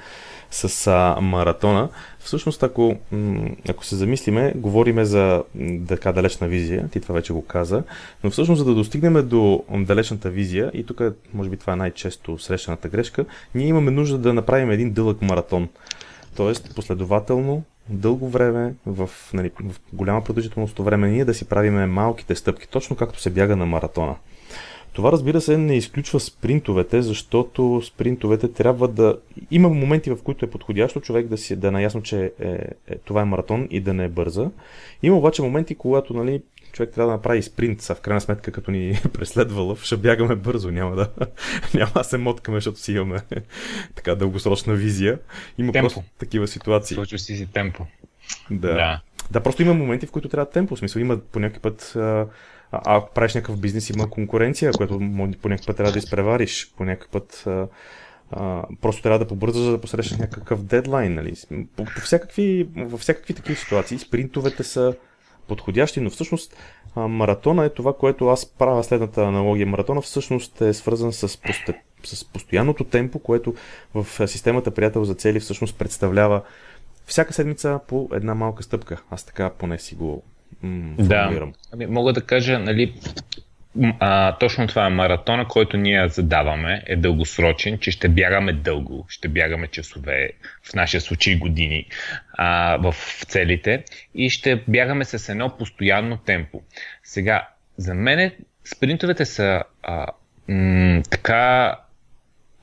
с 0.51 0.88
а, 0.88 1.22
маратона. 1.22 1.89
Всъщност, 2.20 2.63
ако, 2.63 2.96
ако 3.70 3.86
се 3.86 3.96
замислиме, 3.96 4.53
говориме 4.56 5.06
за 5.06 5.44
така 5.88 6.12
далечна 6.12 6.48
визия, 6.48 6.88
ти 6.88 7.00
това 7.00 7.15
вече 7.15 7.34
го 7.34 7.46
каза, 7.46 7.84
но 8.24 8.30
всъщност, 8.30 8.60
за 8.60 8.65
да 8.65 8.74
достигнем 8.74 9.27
до 9.27 9.63
далечната 9.72 10.30
визия, 10.30 10.72
и 10.74 10.86
тук, 10.86 11.01
може 11.34 11.50
би 11.50 11.58
това 11.58 11.74
е 11.74 11.75
най-често 11.75 12.38
срещаната 12.38 12.89
грешка, 12.89 13.25
ние 13.56 13.68
имаме 13.68 13.91
нужда 13.91 14.18
да 14.18 14.34
направим 14.34 14.72
един 14.72 14.91
дълъг 14.91 15.22
маратон. 15.22 15.70
Тоест, 16.36 16.75
последователно, 16.75 17.63
дълго 17.89 18.30
време, 18.30 18.74
в, 18.86 19.10
нали, 19.34 19.51
в 19.63 19.75
голяма 19.94 20.24
продължителност 20.24 20.80
време, 20.80 21.10
ние 21.10 21.25
да 21.25 21.34
си 21.34 21.46
правиме 21.46 21.86
малките 21.86 22.36
стъпки, 22.36 22.68
точно 22.68 22.96
както 22.96 23.22
се 23.22 23.30
бяга 23.30 23.56
на 23.56 23.65
маратона. 23.65 24.15
Това 24.93 25.12
разбира 25.12 25.41
се 25.41 25.57
не 25.57 25.77
изключва 25.77 26.19
спринтовете, 26.19 27.01
защото 27.01 27.81
спринтовете 27.86 28.51
трябва 28.51 28.88
да... 28.88 29.17
Има 29.51 29.69
моменти, 29.69 30.10
в 30.10 30.17
които 30.24 30.45
е 30.45 30.50
подходящо 30.50 31.01
човек 31.01 31.27
да 31.27 31.38
си 31.38 31.55
да 31.55 31.67
е 31.67 31.71
наясно, 31.71 32.01
че 32.01 32.31
е, 32.39 32.48
е, 32.88 32.95
това 33.05 33.21
е 33.21 33.25
маратон 33.25 33.67
и 33.71 33.79
да 33.79 33.93
не 33.93 34.03
е 34.03 34.10
бърза. 34.10 34.50
Има 35.03 35.17
обаче 35.17 35.41
моменти, 35.41 35.75
когато 35.75 36.13
нали, 36.13 36.41
човек 36.71 36.91
трябва 36.93 37.12
да 37.12 37.17
направи 37.17 37.43
спринт, 37.43 37.88
а 37.89 37.95
в 37.95 38.01
крайна 38.01 38.21
сметка, 38.21 38.51
като 38.51 38.71
ни 38.71 39.00
преследва 39.13 39.62
лъв, 39.62 39.83
ще 39.83 39.98
бягаме 39.98 40.36
бързо, 40.36 40.71
няма 40.71 40.95
да, 40.95 41.10
няма 41.74 41.91
да 41.95 42.03
се 42.03 42.17
моткаме, 42.17 42.57
защото 42.57 42.79
си 42.79 42.93
имаме 42.93 43.19
така 43.95 44.15
дългосрочна 44.15 44.74
визия. 44.74 45.19
Има 45.57 45.71
темпо. 45.71 45.89
просто 45.89 46.03
такива 46.17 46.48
ситуации. 46.48 46.95
Случва 46.95 47.19
си 47.19 47.36
си 47.36 47.48
темпо. 47.53 47.86
Да. 48.51 48.74
да. 48.74 49.01
Да, 49.31 49.39
просто 49.39 49.62
има 49.62 49.74
моменти, 49.74 50.05
в 50.05 50.12
които 50.12 50.29
трябва 50.29 50.50
темпо. 50.50 50.75
В 50.75 50.79
смисъл, 50.79 51.00
има 51.00 51.17
по 51.17 51.39
някакъв 51.39 51.62
път 51.62 51.95
а 51.95 52.27
ако 52.71 53.13
правиш 53.13 53.35
някакъв 53.35 53.59
бизнес, 53.59 53.89
има 53.89 54.09
конкуренция, 54.09 54.71
която 54.71 54.99
по 55.41 55.49
някакъв 55.49 55.67
път 55.67 55.77
трябва 55.77 55.91
да 55.91 55.99
изпревариш, 55.99 56.73
по 56.77 56.83
някакъв 56.83 57.09
път 57.09 57.43
а, 57.47 57.67
а, 58.31 58.63
просто 58.81 59.01
трябва 59.01 59.19
да 59.19 59.27
побързаш, 59.27 59.61
за 59.61 59.71
да 59.71 59.81
посрещнеш 59.81 60.19
някакъв 60.19 60.63
дедлайн. 60.63 61.13
Нали? 61.13 61.33
По, 61.75 61.85
по 61.85 62.01
всякакви, 62.01 62.67
във 62.75 62.99
всякакви 62.99 63.33
такива 63.33 63.59
ситуации 63.59 63.99
спринтовете 63.99 64.63
са 64.63 64.95
подходящи, 65.47 66.01
но 66.01 66.09
всъщност 66.09 66.55
а, 66.95 67.07
маратона 67.07 67.65
е 67.65 67.69
това, 67.69 67.93
което 67.93 68.27
аз 68.27 68.45
правя 68.45 68.83
следната 68.83 69.23
аналогия. 69.23 69.67
Маратона 69.67 70.01
всъщност 70.01 70.61
е 70.61 70.73
свързан 70.73 71.13
с, 71.13 71.41
посте, 71.41 71.81
с 72.03 72.25
постоянното 72.25 72.83
темпо, 72.83 73.19
което 73.19 73.53
в 73.93 74.27
системата 74.27 74.71
Приятел 74.71 75.03
за 75.03 75.15
цели 75.15 75.39
всъщност 75.39 75.77
представлява 75.77 76.41
всяка 77.05 77.33
седмица 77.33 77.79
по 77.87 78.09
една 78.13 78.35
малка 78.35 78.63
стъпка. 78.63 79.01
Аз 79.09 79.23
така 79.23 79.49
поне 79.49 79.79
си 79.79 79.95
го 79.95 80.23
да. 80.98 81.51
Ами, 81.74 81.86
мога 81.86 82.13
да 82.13 82.22
кажа, 82.22 82.60
нали, 82.60 82.93
а, 84.00 84.38
точно 84.38 84.67
това 84.67 84.86
е 84.86 84.89
маратона, 84.89 85.48
който 85.48 85.77
ние 85.77 86.10
задаваме, 86.10 86.84
е 86.86 86.96
дългосрочен, 86.96 87.77
че 87.77 87.91
ще 87.91 88.10
бягаме 88.10 88.53
дълго, 88.53 89.05
ще 89.10 89.27
бягаме 89.27 89.67
часове, 89.67 90.29
в 90.63 90.74
нашия 90.74 91.01
случай 91.01 91.36
години 91.36 91.86
а, 92.34 92.77
в 92.77 92.96
целите 93.27 93.84
и 94.15 94.29
ще 94.29 94.55
бягаме 94.67 95.05
с 95.05 95.29
едно 95.29 95.58
постоянно 95.58 96.17
темпо. 96.17 96.62
Сега, 97.03 97.48
за 97.77 97.93
мен 97.93 98.31
спринтовете 98.63 99.25
са 99.25 99.63
а, 99.84 100.08
м- 100.48 101.01
така 101.10 101.75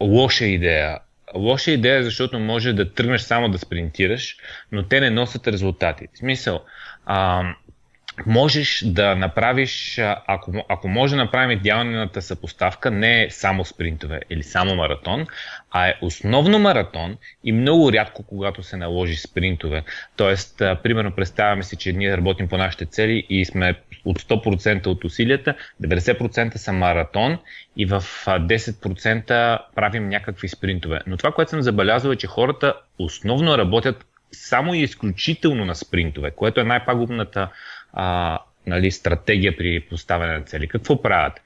лоша 0.01 0.45
идея. 0.45 0.99
Лоша 1.35 1.71
идея, 1.71 2.05
защото 2.05 2.39
може 2.39 2.73
да 2.73 2.93
тръгнеш 2.93 3.21
само 3.21 3.49
да 3.49 3.59
спринтираш, 3.59 4.37
но 4.73 4.83
те 4.83 5.01
не 5.01 5.11
носят 5.11 5.49
резултати. 5.49 6.07
В 6.15 6.19
смисъл, 6.19 6.65
а, 7.07 7.53
можеш 8.27 8.85
да 8.87 9.17
направиш, 9.17 10.01
ако, 10.27 10.53
ако 10.69 10.89
може 10.89 11.17
да 11.17 11.23
направим 11.23 11.59
идеалната 11.59 12.23
съпоставка, 12.23 12.91
не 12.91 13.25
е 13.25 13.31
само 13.31 13.65
спринтове 13.65 14.21
или 14.31 14.43
само 14.43 14.75
маратон, 14.75 15.27
а 15.71 15.89
е 15.89 15.95
основно 16.03 16.59
маратон 16.59 17.17
и 17.45 17.53
много 17.53 17.93
рядко, 17.93 18.23
когато 18.23 18.63
се 18.63 18.77
наложи 18.77 19.17
спринтове. 19.17 19.83
Тоест, 20.17 20.59
примерно, 20.59 21.13
представяме 21.13 21.63
си, 21.63 21.77
че 21.77 21.93
ние 21.93 22.17
работим 22.17 22.49
по 22.49 22.57
нашите 22.57 22.87
цели 22.87 23.27
и 23.29 23.45
сме 23.45 23.75
от 24.05 24.23
100% 24.23 24.87
от 24.87 25.05
усилията, 25.05 25.55
90% 25.83 26.57
са 26.57 26.73
маратон 26.73 27.39
и 27.77 27.87
в 27.87 28.01
10% 28.27 29.59
правим 29.75 30.09
някакви 30.09 30.49
спринтове. 30.49 31.01
Но 31.07 31.17
това, 31.17 31.33
което 31.33 31.51
съм 31.51 31.63
забелязал 31.63 32.11
е, 32.11 32.17
че 32.17 32.27
хората 32.27 32.75
основно 32.99 33.59
работят 33.59 34.05
само 34.33 34.75
и 34.75 34.83
изключително 34.83 35.65
на 35.65 35.75
спринтове, 35.75 36.31
което 36.31 36.61
е 36.61 36.65
най-пагубната 36.65 37.49
а, 37.93 38.39
нали, 38.67 38.91
стратегия 38.91 39.57
при 39.57 39.81
поставяне 39.81 40.39
на 40.39 40.45
цели. 40.45 40.69
Какво 40.69 41.03
правят? 41.03 41.41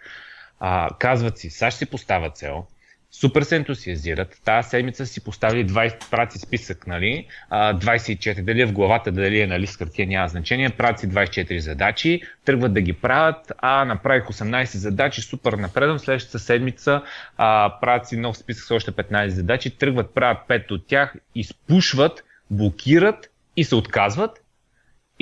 А, 0.61 0.89
казват 0.99 1.39
си, 1.39 1.51
сега 1.51 1.71
ще 1.71 1.79
си 1.79 1.87
поставя 1.87 2.31
цел, 2.31 2.67
супер 3.13 3.43
се 3.43 3.57
ентусиазират. 3.57 4.41
Тази 4.45 4.69
седмица 4.69 5.07
си 5.07 5.25
поставили 5.25 5.67
20, 5.67 6.11
прати 6.11 6.39
списък, 6.39 6.87
нали? 6.87 7.27
24, 7.51 8.43
дали 8.43 8.61
е 8.61 8.67
в 8.67 8.73
главата, 8.73 9.13
дали 9.13 9.41
е 9.41 9.47
на 9.47 9.61
лист 9.61 9.79
хартия, 9.79 10.07
няма 10.07 10.29
значение. 10.29 10.71
Правят 10.71 11.01
си 11.01 11.09
24 11.09 11.59
задачи, 11.59 12.23
тръгват 12.45 12.73
да 12.73 12.81
ги 12.81 12.93
правят. 12.93 13.53
А, 13.59 13.85
направих 13.85 14.25
18 14.25 14.65
задачи, 14.65 15.21
супер 15.21 15.53
напредвам. 15.53 15.99
Следващата 15.99 16.39
седмица 16.39 17.03
а, 17.37 17.75
правят 17.81 18.13
нов 18.13 18.37
списък 18.37 18.65
с 18.65 18.71
още 18.71 18.93
15 18.93 19.27
задачи, 19.27 19.79
тръгват, 19.79 20.15
правят 20.15 20.39
5 20.49 20.71
от 20.71 20.87
тях, 20.87 21.15
изпушват, 21.35 22.25
блокират 22.51 23.31
и 23.57 23.65
се 23.65 23.75
отказват 23.75 24.42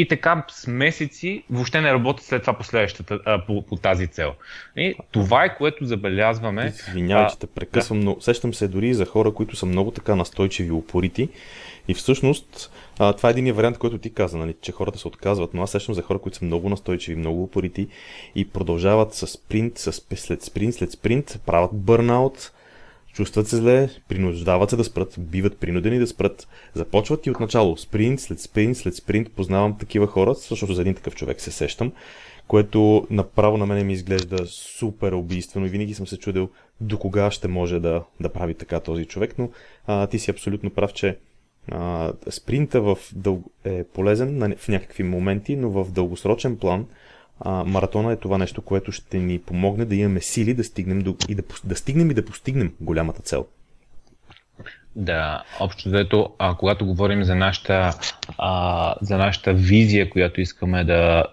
и 0.00 0.09
така 0.09 0.45
с 0.50 0.66
месеци 0.66 1.42
въобще 1.50 1.80
не 1.80 1.92
работят 1.92 2.26
след 2.26 2.42
това 2.42 2.59
по, 2.59 2.64
а, 3.25 3.45
по, 3.47 3.62
по 3.62 3.76
тази 3.76 4.07
цел. 4.07 4.33
И 4.76 4.95
това 5.12 5.45
е 5.45 5.57
което 5.57 5.85
забелязваме. 5.85 6.73
Извинявай, 6.88 7.28
че 7.28 7.38
те 7.38 7.47
прекъсвам, 7.47 8.00
да. 8.00 8.04
но 8.04 8.21
сещам 8.21 8.54
се 8.54 8.69
дори 8.69 8.88
и 8.88 8.95
за 8.95 9.07
хора, 9.07 9.35
които 9.35 9.57
са 9.57 9.66
много 9.66 9.90
така 9.90 10.14
настойчиви, 10.14 10.71
упорити. 10.71 11.28
И 11.88 11.95
всъщност 11.95 12.73
а, 12.99 13.12
това 13.12 13.28
е 13.28 13.33
един 13.33 13.54
вариант, 13.54 13.78
който 13.78 13.99
ти 13.99 14.14
каза, 14.14 14.38
нали, 14.38 14.54
че 14.61 14.73
хората 14.73 14.99
се 14.99 15.09
отказват, 15.09 15.54
но 15.54 15.62
аз 15.62 15.71
сещам 15.71 15.95
за 15.95 16.02
хора, 16.02 16.19
които 16.19 16.38
са 16.38 16.45
много 16.45 16.69
настойчиви, 16.69 17.16
много 17.16 17.42
упорити 17.42 17.88
и 18.35 18.49
продължават 18.49 19.14
с 19.14 19.26
спринт, 19.26 19.78
с, 19.78 19.92
след 20.16 20.42
спринт, 20.42 20.75
след 20.75 20.90
спринт, 20.90 21.40
правят 21.47 21.71
бърнаут, 21.73 22.52
чувстват 23.12 23.49
се 23.49 23.57
зле, 23.57 23.88
принуждават 24.09 24.71
се 24.71 24.76
да 24.76 24.85
спрат, 24.85 25.14
биват 25.19 25.59
принудени 25.59 25.99
да 25.99 26.07
спрат, 26.07 26.49
започват 26.75 27.26
и 27.26 27.31
отначало 27.31 27.76
спринт 27.76 28.21
след 28.21 28.40
спринт 28.40 28.76
след 28.76 28.95
спринт, 28.95 29.33
познавам 29.33 29.79
такива 29.79 30.07
хора, 30.07 30.35
защото 30.35 30.75
за 30.75 30.81
един 30.81 30.95
такъв 30.95 31.14
човек 31.14 31.40
се 31.40 31.50
сещам, 31.50 31.93
което 32.49 33.07
направо 33.11 33.57
на 33.57 33.67
мене 33.67 33.85
ми 33.85 33.93
изглежда 33.93 34.47
супер 34.47 35.12
убийствено 35.12 35.67
и 35.67 35.69
винаги 35.69 35.95
съм 35.95 36.07
се 36.07 36.19
чудил 36.19 36.49
до 36.81 36.99
кога 36.99 37.31
ще 37.31 37.49
може 37.49 37.81
да, 37.81 38.02
да 38.21 38.29
прави 38.29 38.55
така 38.55 38.81
този 38.81 39.05
човек, 39.05 39.35
но 39.38 39.50
а, 39.87 40.07
ти 40.07 40.19
си 40.19 40.31
абсолютно 40.31 40.71
прав, 40.71 40.93
че 40.93 41.19
а, 41.69 42.12
спринта 42.31 42.81
в 42.81 42.99
дъл... 43.14 43.43
е 43.64 43.85
полезен 43.85 44.55
в 44.57 44.69
някакви 44.69 45.02
моменти, 45.02 45.57
но 45.57 45.71
в 45.71 45.93
дългосрочен 45.93 46.57
план 46.57 46.87
а, 47.40 47.64
маратона 47.64 48.12
е 48.12 48.16
това 48.16 48.38
нещо, 48.38 48.62
което 48.62 48.92
ще 48.92 49.18
ни 49.18 49.38
помогне 49.38 49.85
да 49.85 49.97
имаме 49.97 50.20
сили 50.20 50.54
да 50.54 50.64
стигнем 50.64 51.02
до... 51.02 51.16
и 51.28 51.35
да, 51.35 51.42
да 51.64 51.76
стигнем 51.76 52.11
и 52.11 52.14
да 52.14 52.25
постигнем 52.25 52.73
голямата 52.80 53.23
цел. 53.23 53.47
Да, 54.97 55.42
общо 55.61 55.88
взето, 55.88 56.35
а, 56.38 56.54
когато 56.54 56.87
говорим 56.87 57.25
за 57.25 57.35
нашата, 57.35 57.90
а, 58.38 58.94
за 59.00 59.18
нашата 59.18 59.54
визия, 59.54 60.11
която 60.11 60.40
искаме 60.40 60.85
да, 60.85 61.25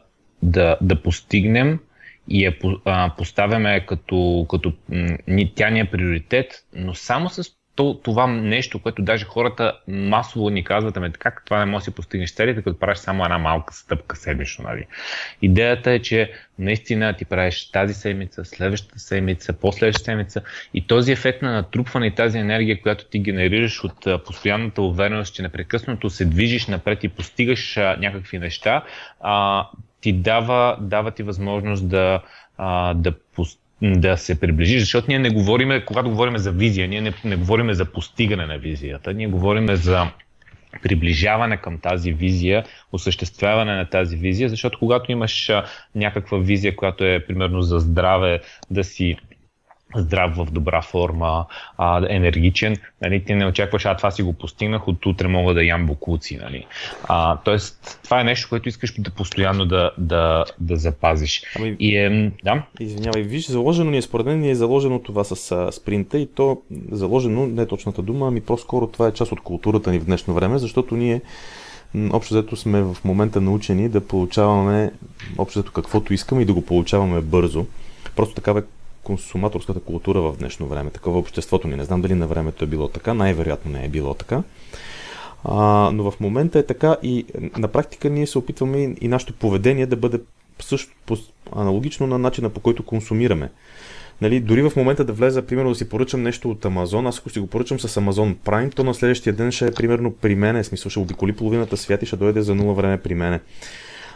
да, 0.43 0.77
да 0.81 1.01
постигнем 1.01 1.79
и 2.27 2.45
я 2.45 2.57
а, 2.85 3.13
поставяме 3.17 3.85
като, 3.85 4.45
като 4.49 4.73
м, 4.89 5.17
тя 5.55 5.69
ни 5.69 5.79
е 5.79 5.91
приоритет, 5.91 6.65
но 6.73 6.95
само 6.95 7.29
с 7.29 7.56
то, 7.77 7.99
това 8.03 8.27
нещо, 8.27 8.79
което 8.79 9.01
даже 9.01 9.25
хората 9.25 9.73
масово 9.87 10.49
ни 10.49 10.63
казват, 10.63 10.97
ами 10.97 11.11
как 11.11 11.41
това 11.45 11.59
не 11.59 11.65
може 11.65 11.81
да 11.81 11.83
си 11.83 11.95
постигнеш 11.95 12.33
целите, 12.33 12.61
като 12.61 12.79
правиш 12.79 12.97
само 12.97 13.23
една 13.23 13.37
малка 13.37 13.73
стъпка 13.73 14.15
седмично. 14.15 14.63
Нали? 14.63 14.85
Идеята 15.41 15.91
е, 15.91 15.99
че 15.99 16.31
наистина 16.59 17.13
ти 17.13 17.25
правиш 17.25 17.71
тази 17.71 17.93
седмица, 17.93 18.45
следващата 18.45 18.99
седмица, 18.99 19.53
последващата 19.53 20.05
седмица 20.05 20.41
и 20.73 20.87
този 20.87 21.11
ефект 21.11 21.41
на 21.41 21.51
натрупване 21.51 22.07
и 22.07 22.15
тази 22.15 22.37
енергия, 22.37 22.81
която 22.81 23.05
ти 23.05 23.19
генерираш 23.19 23.83
от 23.83 24.25
постоянната 24.25 24.81
увереност, 24.81 25.35
че 25.35 25.41
непрекъснато 25.41 26.09
се 26.09 26.25
движиш 26.25 26.67
напред 26.67 27.03
и 27.03 27.09
постигаш 27.09 27.75
някакви 27.75 28.39
неща, 28.39 28.83
ти 30.01 30.13
дава, 30.13 30.77
дава 30.81 31.11
ти 31.11 31.23
възможност 31.23 31.89
да, 31.89 32.21
да 32.95 33.13
постигнеш 33.35 33.66
да 33.81 34.17
се 34.17 34.39
приближиш, 34.39 34.79
защото 34.79 35.05
ние 35.09 35.19
не 35.19 35.29
говориме, 35.29 35.85
когато 35.85 36.09
говорим 36.09 36.37
за 36.37 36.51
визия, 36.51 36.87
ние 36.87 37.01
не, 37.01 37.13
не 37.25 37.35
говориме 37.35 37.73
за 37.73 37.85
постигане 37.85 38.45
на 38.45 38.57
визията, 38.57 39.13
ние 39.13 39.27
говориме 39.27 39.75
за 39.75 40.11
приближаване 40.83 41.57
към 41.57 41.79
тази 41.79 42.13
визия, 42.13 42.65
осъществяване 42.91 43.75
на 43.75 43.89
тази 43.89 44.15
визия, 44.15 44.49
защото 44.49 44.79
когато 44.79 45.11
имаш 45.11 45.51
някаква 45.95 46.37
визия, 46.37 46.75
която 46.75 47.03
е 47.03 47.25
примерно 47.27 47.61
за 47.61 47.79
здраве, 47.79 48.39
да 48.71 48.83
си 48.83 49.17
здрав, 49.95 50.35
в 50.35 50.47
добра 50.51 50.81
форма, 50.81 51.45
а, 51.77 52.05
енергичен, 52.09 52.75
нали, 53.01 53.23
ти 53.23 53.33
не 53.33 53.45
очакваш, 53.45 53.85
а 53.85 53.97
това 53.97 54.11
си 54.11 54.23
го 54.23 54.33
постигнах, 54.33 54.87
от 54.87 55.05
утре 55.05 55.27
мога 55.27 55.53
да 55.53 55.63
ям 55.63 55.85
бокуци. 55.85 56.37
Нали. 56.37 56.65
А, 57.03 57.37
тоест, 57.37 57.99
това 58.03 58.21
е 58.21 58.23
нещо, 58.23 58.49
което 58.49 58.69
искаш 58.69 58.93
да 58.97 59.11
постоянно 59.11 59.65
да, 59.65 59.91
да, 59.97 60.45
да 60.59 60.75
запазиш. 60.75 61.43
Ами, 61.55 61.75
и 61.79 61.97
е, 61.97 62.31
да? 62.43 62.63
Извинявай, 62.79 63.21
виж, 63.21 63.47
заложено 63.47 63.91
ни 63.91 63.97
е, 63.97 64.01
според 64.01 64.25
мен 64.25 64.39
ни 64.39 64.49
е 64.49 64.55
заложено 64.55 64.99
това 64.99 65.23
с 65.23 65.51
а, 65.51 65.71
спринта 65.71 66.17
и 66.17 66.27
то 66.27 66.61
заложено, 66.91 67.47
не 67.47 67.61
е 67.61 67.67
точната 67.67 68.01
дума, 68.01 68.27
ами 68.27 68.41
по-скоро 68.41 68.87
това 68.87 69.07
е 69.07 69.13
част 69.13 69.31
от 69.31 69.41
културата 69.41 69.91
ни 69.91 69.99
в 69.99 70.05
днешно 70.05 70.33
време, 70.33 70.57
защото 70.57 70.95
ние 70.95 71.21
общо 72.11 72.33
взето 72.33 72.55
сме 72.55 72.81
в 72.81 72.97
момента 73.03 73.41
научени 73.41 73.89
да 73.89 74.07
получаваме 74.07 74.91
общо 75.37 75.59
взето 75.59 75.71
каквото 75.71 76.13
искаме 76.13 76.41
и 76.41 76.45
да 76.45 76.53
го 76.53 76.65
получаваме 76.65 77.21
бързо. 77.21 77.65
Просто 78.15 78.35
такава 78.35 78.59
е 78.59 78.63
консуматорската 79.07 79.79
култура 79.79 80.21
в 80.21 80.37
днешно 80.37 80.67
време, 80.67 80.89
такова 80.89 81.19
обществото 81.19 81.67
ни. 81.67 81.75
Не 81.75 81.83
знам 81.83 82.01
дали 82.01 82.13
на 82.13 82.27
времето 82.27 82.63
е 82.63 82.67
било 82.67 82.87
така, 82.87 83.13
най-вероятно 83.13 83.71
не 83.71 83.85
е 83.85 83.89
било 83.89 84.13
така. 84.13 84.43
А, 85.43 85.91
но 85.93 86.11
в 86.11 86.19
момента 86.19 86.59
е 86.59 86.63
така 86.63 86.97
и 87.03 87.25
на 87.57 87.67
практика 87.67 88.09
ние 88.09 88.27
се 88.27 88.37
опитваме 88.37 88.77
и, 88.77 88.95
и 89.01 89.07
нашето 89.07 89.33
поведение 89.33 89.85
да 89.85 89.95
бъде 89.95 90.19
също 90.59 90.91
по, 91.05 91.17
аналогично 91.55 92.07
на 92.07 92.17
начина 92.17 92.49
по 92.49 92.59
който 92.59 92.83
консумираме. 92.83 93.51
Нали, 94.21 94.39
дори 94.39 94.61
в 94.61 94.75
момента 94.75 95.05
да 95.05 95.13
влеза, 95.13 95.45
примерно 95.45 95.69
да 95.69 95.75
си 95.75 95.89
поръчам 95.89 96.23
нещо 96.23 96.51
от 96.51 96.65
Амазон, 96.65 97.07
аз 97.07 97.19
ако 97.19 97.29
си 97.29 97.39
го 97.39 97.47
поръчам 97.47 97.79
с 97.79 98.01
Amazon 98.01 98.35
Prime, 98.35 98.75
то 98.75 98.83
на 98.83 98.93
следващия 98.93 99.33
ден 99.33 99.51
ще 99.51 99.65
е 99.65 99.71
примерно 99.71 100.13
при 100.13 100.35
мене, 100.35 100.63
смисъл 100.63 100.89
ще 100.89 100.99
обиколи 100.99 101.35
половината 101.35 101.77
свят 101.77 102.03
и 102.03 102.05
ще 102.05 102.15
дойде 102.15 102.41
за 102.41 102.55
нула 102.55 102.73
време 102.73 102.97
при 102.97 103.15
мене. 103.15 103.39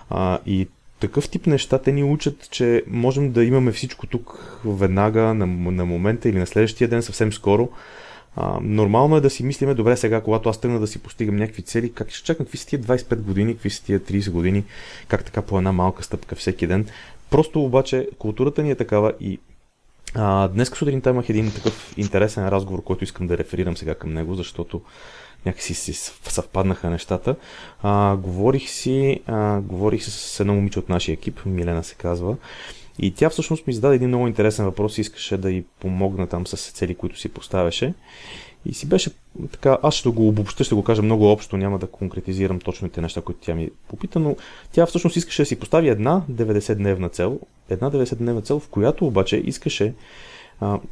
А, 0.10 0.40
и 0.46 0.68
такъв 1.02 1.30
тип 1.30 1.48
неща 1.48 1.78
те 1.78 1.92
ни 1.92 2.04
учат, 2.04 2.50
че 2.52 2.84
можем 2.88 3.32
да 3.32 3.44
имаме 3.44 3.72
всичко 3.72 4.08
тук 4.08 4.60
веднага, 4.66 5.22
на, 5.22 5.48
на 5.48 5.86
момента 5.86 6.30
или 6.30 6.38
на 6.38 6.48
следващия 6.48 6.88
ден, 6.88 7.02
съвсем 7.02 7.34
скоро. 7.34 7.70
А, 8.36 8.60
нормално 8.62 9.18
е 9.18 9.22
да 9.22 9.30
си 9.30 9.44
мислиме, 9.44 9.74
добре 9.74 9.98
сега, 9.98 10.22
когато 10.22 10.50
аз 10.50 10.62
тръгна 10.62 10.80
да 10.80 10.88
си 10.88 11.00
постигам 11.00 11.36
някакви 11.36 11.62
цели, 11.62 11.94
как 11.94 12.10
ще 12.10 12.26
чакам, 12.26 12.46
какви 12.46 12.58
са 12.58 12.68
тия 12.68 12.80
25 12.80 13.16
години, 13.16 13.54
какви 13.54 13.70
са 13.70 13.84
тия 13.84 14.00
30 14.00 14.32
години, 14.32 14.64
как 15.08 15.26
така 15.26 15.42
по 15.42 15.58
една 15.58 15.72
малка 15.72 16.04
стъпка 16.04 16.36
всеки 16.36 16.68
ден. 16.68 16.86
Просто 17.30 17.64
обаче 17.64 18.10
културата 18.20 18.64
ни 18.64 18.72
е 18.72 18.76
такава 18.76 19.14
и 19.20 19.40
а, 20.16 20.48
днес 20.48 20.70
сутринта 20.70 21.10
имах 21.10 21.30
един 21.30 21.52
такъв 21.52 21.94
интересен 21.98 22.48
разговор, 22.48 22.84
който 22.84 23.04
искам 23.04 23.28
да 23.28 23.38
реферирам 23.38 23.78
сега 23.78 23.96
към 23.96 24.14
него, 24.14 24.36
защото 24.36 24.82
някакси 25.46 25.74
си 25.74 25.94
съвпаднаха 26.30 26.90
нещата. 26.90 27.36
А, 27.84 28.16
говорих 28.16 28.70
си, 28.70 29.20
а, 29.28 29.62
говорих 29.62 30.04
си 30.04 30.12
с 30.12 30.40
едно 30.40 30.54
момиче 30.54 30.80
от 30.80 30.90
нашия 30.90 31.14
екип, 31.14 31.46
Милена 31.46 31.84
се 31.84 31.96
казва, 31.96 32.36
и 33.00 33.12
тя 33.12 33.30
всъщност 33.30 33.68
ми 33.68 33.74
зададе 33.74 33.96
един 33.96 34.08
много 34.08 34.28
интересен 34.28 34.66
въпрос 34.66 34.98
и 34.98 35.02
искаше 35.02 35.38
да 35.38 35.52
й 35.52 35.64
помогна 35.80 36.28
там 36.28 36.48
с 36.48 36.72
цели, 36.72 36.96
които 36.96 37.20
си 37.20 37.30
поставяше. 37.30 37.94
И 38.66 38.74
си 38.74 38.86
беше 38.88 39.12
така, 39.52 39.78
аз 39.84 39.96
ще 39.96 40.10
го 40.10 40.28
обобща, 40.28 40.64
ще 40.64 40.76
го 40.76 40.84
кажа 40.84 41.02
много 41.02 41.32
общо, 41.32 41.58
няма 41.58 41.80
да 41.80 41.88
конкретизирам 41.88 42.60
точните 42.60 43.02
неща, 43.02 43.22
които 43.22 43.40
тя 43.40 43.56
ми 43.56 43.70
попита, 43.88 44.20
но 44.20 44.36
тя 44.72 44.86
всъщност 44.86 45.16
искаше 45.16 45.42
да 45.42 45.46
си 45.46 45.60
постави 45.60 45.90
една 45.90 46.22
90-дневна 46.32 47.12
цел, 47.12 47.40
една 47.70 47.92
90-дневна 47.92 48.44
цел, 48.44 48.60
в 48.60 48.68
която 48.68 49.08
обаче 49.08 49.38
искаше 49.38 49.94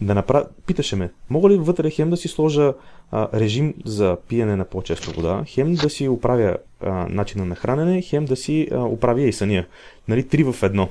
да 0.01 0.15
направя, 0.15 0.45
питаше 0.65 0.95
ме, 0.95 1.09
мога 1.29 1.49
ли 1.49 1.57
вътре 1.57 1.89
хем 1.89 2.09
да 2.09 2.17
си 2.17 2.27
сложа 2.27 2.73
а, 3.11 3.39
режим 3.39 3.73
за 3.85 4.17
пиене 4.27 4.55
на 4.55 4.65
по-често 4.65 5.11
вода, 5.11 5.43
хем 5.47 5.75
да 5.75 5.89
си 5.89 6.07
оправя 6.07 6.57
а, 6.81 7.07
начина 7.09 7.45
на 7.45 7.55
хранене, 7.55 8.01
хем 8.01 8.25
да 8.25 8.35
си 8.35 8.67
а, 8.71 8.79
оправя 8.79 9.21
и 9.21 9.33
съня. 9.33 9.65
Нали, 10.07 10.27
три 10.27 10.43
в 10.43 10.55
едно. 10.63 10.89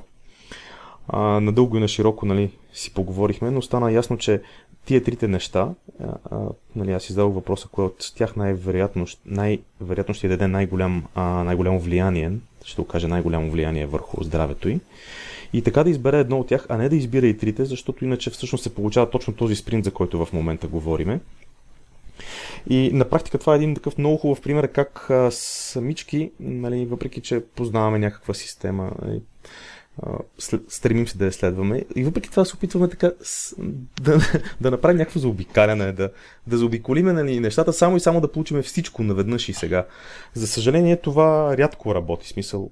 А, 1.09 1.21
надълго 1.41 1.77
и 1.77 1.81
на 1.81 1.89
широко 1.89 2.27
нали, 2.27 2.51
си 2.73 2.95
поговорихме, 2.95 3.51
но 3.51 3.63
стана 3.63 3.93
ясно, 3.93 4.19
че 4.19 4.43
тия 4.85 5.03
трите 5.03 5.29
неща, 5.29 5.69
а, 6.01 6.07
а, 6.31 6.39
нали, 6.77 6.93
аз 6.93 7.11
издавах 7.11 7.35
въпроса, 7.35 7.69
кое 7.73 7.85
от 7.85 8.13
тях 8.17 8.37
най-вероятно, 8.37 9.07
най-вероятно 9.27 10.15
ще 10.15 10.29
даде 10.29 10.47
най-голям, 10.47 11.05
а, 11.15 11.23
най-голямо 11.23 11.81
влияние, 11.81 12.33
ще 12.65 12.81
окаже 12.81 13.09
най-голямо 13.09 13.51
влияние 13.51 13.87
върху 13.87 14.25
здравето 14.25 14.69
й 14.69 14.81
и 15.53 15.63
така 15.63 15.85
да 15.85 15.91
избере 15.91 16.21
едно 16.21 16.41
от 16.41 16.47
тях, 16.47 16.67
а 16.69 16.77
не 16.77 16.89
да 16.89 16.97
избира 16.97 17.27
и 17.27 17.37
трите, 17.37 17.65
защото 17.65 18.05
иначе 18.05 18.31
всъщност 18.31 18.65
се 18.65 18.75
получава 18.75 19.11
точно 19.11 19.35
този 19.35 19.57
спринт, 19.57 19.85
за 19.85 19.91
който 19.91 20.25
в 20.25 20.33
момента 20.33 20.69
говориме. 20.69 21.21
И 22.71 22.91
на 22.93 23.05
практика 23.05 23.39
това 23.39 23.53
е 23.53 23.57
един 23.57 23.75
такъв 23.75 23.99
много 23.99 24.17
хубав 24.17 24.41
пример 24.41 24.73
как 24.73 25.11
а, 25.11 25.31
самички, 25.31 26.31
нали, 26.41 26.87
въпреки 26.87 27.21
че 27.21 27.45
познаваме 27.57 27.99
някаква 27.99 28.35
система, 28.35 28.93
нали, 29.03 29.21
стремим 30.69 31.09
се 31.09 31.19
да 31.19 31.25
я 31.25 31.33
следваме 31.33 31.85
и 31.97 32.05
въпреки 32.05 32.31
това 32.31 32.45
се 32.45 32.55
опитваме 32.55 32.89
така 32.89 33.13
да, 34.01 34.19
да 34.61 34.71
направим 34.71 34.97
някакво 34.97 35.21
заобикаляне, 35.21 35.93
да, 35.93 36.11
да 36.47 36.59
заобиколиме 36.59 37.13
нали, 37.13 37.41
нещата 37.41 37.73
само 37.73 37.97
и 37.97 38.01
само 38.01 38.21
да 38.21 38.33
получим 38.33 38.63
всичко 38.63 39.03
наведнъж 39.03 39.49
и 39.49 39.53
сега. 39.53 39.87
За 40.35 40.47
съжаление 40.47 40.97
това 40.97 41.57
рядко 41.57 41.95
работи, 41.95 42.29
смисъл 42.29 42.71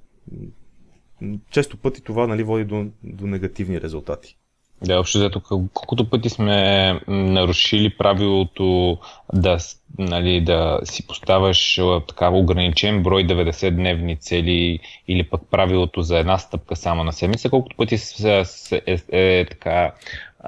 често 1.50 1.76
пъти 1.76 2.00
това 2.00 2.26
нали, 2.26 2.42
води 2.42 2.64
до, 2.64 2.86
до 3.02 3.26
негативни 3.26 3.80
резултати. 3.80 4.36
Да, 4.84 5.00
общо 5.00 5.18
взето, 5.18 5.40
колкото 5.74 6.10
пъти 6.10 6.28
сме 6.28 7.00
нарушили 7.08 7.96
правилото 7.96 8.98
да, 9.34 9.58
нали, 9.98 10.40
да 10.40 10.80
си 10.84 11.06
поставяш 11.06 11.80
такава 12.08 12.38
ограничен 12.38 13.02
брой 13.02 13.24
90-дневни 13.24 14.20
цели 14.20 14.80
или 15.08 15.22
пък 15.22 15.42
правилото 15.50 16.02
за 16.02 16.18
една 16.18 16.38
стъпка 16.38 16.76
само 16.76 17.04
на 17.04 17.12
седмица, 17.12 17.50
колкото 17.50 17.76
пъти 17.76 17.94
е, 18.24 18.44
е, 18.86 18.98
е, 19.12 19.40
е 19.40 19.44
така 19.44 19.92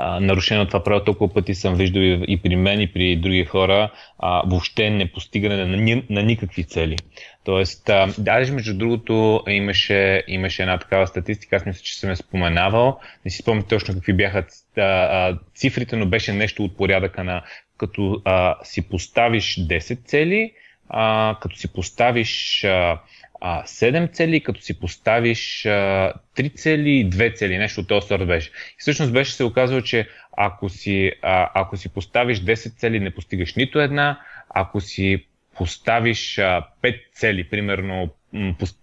а, 0.01 0.67
това 0.67 0.85
правило, 0.85 1.05
толкова 1.05 1.35
пъти 1.35 1.55
съм 1.55 1.75
виждал 1.75 2.01
и, 2.01 2.25
и 2.29 2.43
при 2.43 2.57
мен, 2.57 2.81
и 2.81 2.93
при 2.93 3.17
други 3.17 3.45
хора, 3.45 3.91
а, 4.19 4.43
въобще 4.47 4.91
не 4.91 5.13
постигане 5.13 5.57
на, 5.57 5.77
на, 5.77 6.03
на 6.11 6.23
никакви 6.23 6.65
цели. 6.65 6.97
Тоест, 7.45 7.89
а, 7.89 8.09
даже 8.19 8.53
между 8.53 8.75
другото 8.75 9.43
имаше, 9.49 10.23
имаше 10.29 10.63
една 10.63 10.79
такава 10.79 11.07
статистика, 11.07 11.57
аз 11.57 11.67
мисля, 11.67 11.83
че 11.83 11.99
съм 11.99 12.11
я 12.11 12.17
споменавал, 12.17 13.01
не 13.25 13.31
си 13.31 13.43
спомням 13.43 13.65
точно 13.69 13.95
какви 13.95 14.13
бяха 14.13 14.39
а, 14.77 14.83
а, 14.83 15.39
цифрите, 15.55 15.97
но 15.97 16.07
беше 16.07 16.33
нещо 16.33 16.65
от 16.65 16.77
порядъка 16.77 17.25
на 17.25 17.43
като 17.79 18.23
а, 18.25 18.57
си 18.63 18.89
поставиш 18.89 19.57
10 19.57 20.05
цели, 20.05 20.53
а, 20.89 21.37
като 21.41 21.57
си 21.57 21.73
поставиш 21.73 22.65
а, 22.65 22.99
а, 23.41 23.63
7 23.63 24.13
цели, 24.13 24.41
като 24.41 24.61
си 24.61 24.81
поставиш 24.81 25.67
а, 25.67 26.13
3 26.37 26.57
цели 26.57 26.91
и 26.91 27.11
2 27.11 27.37
цели, 27.37 27.59
нещо 27.59 27.81
от 27.81 27.89
този 27.89 28.27
беше. 28.27 28.51
И 28.51 28.77
всъщност 28.79 29.13
беше 29.13 29.33
се 29.33 29.45
оказало, 29.45 29.81
че 29.81 30.09
ако 30.37 30.69
си, 30.69 31.13
а, 31.23 31.51
ако 31.55 31.77
си 31.77 31.89
поставиш 31.89 32.41
10 32.41 32.77
цели, 32.77 33.01
не 33.01 33.11
постигаш 33.11 33.55
нито 33.55 33.81
една, 33.81 34.21
ако 34.49 34.81
си 34.81 35.25
поставиш 35.57 36.39
а, 36.39 36.67
5 36.83 37.01
цели, 37.15 37.49
примерно 37.49 38.09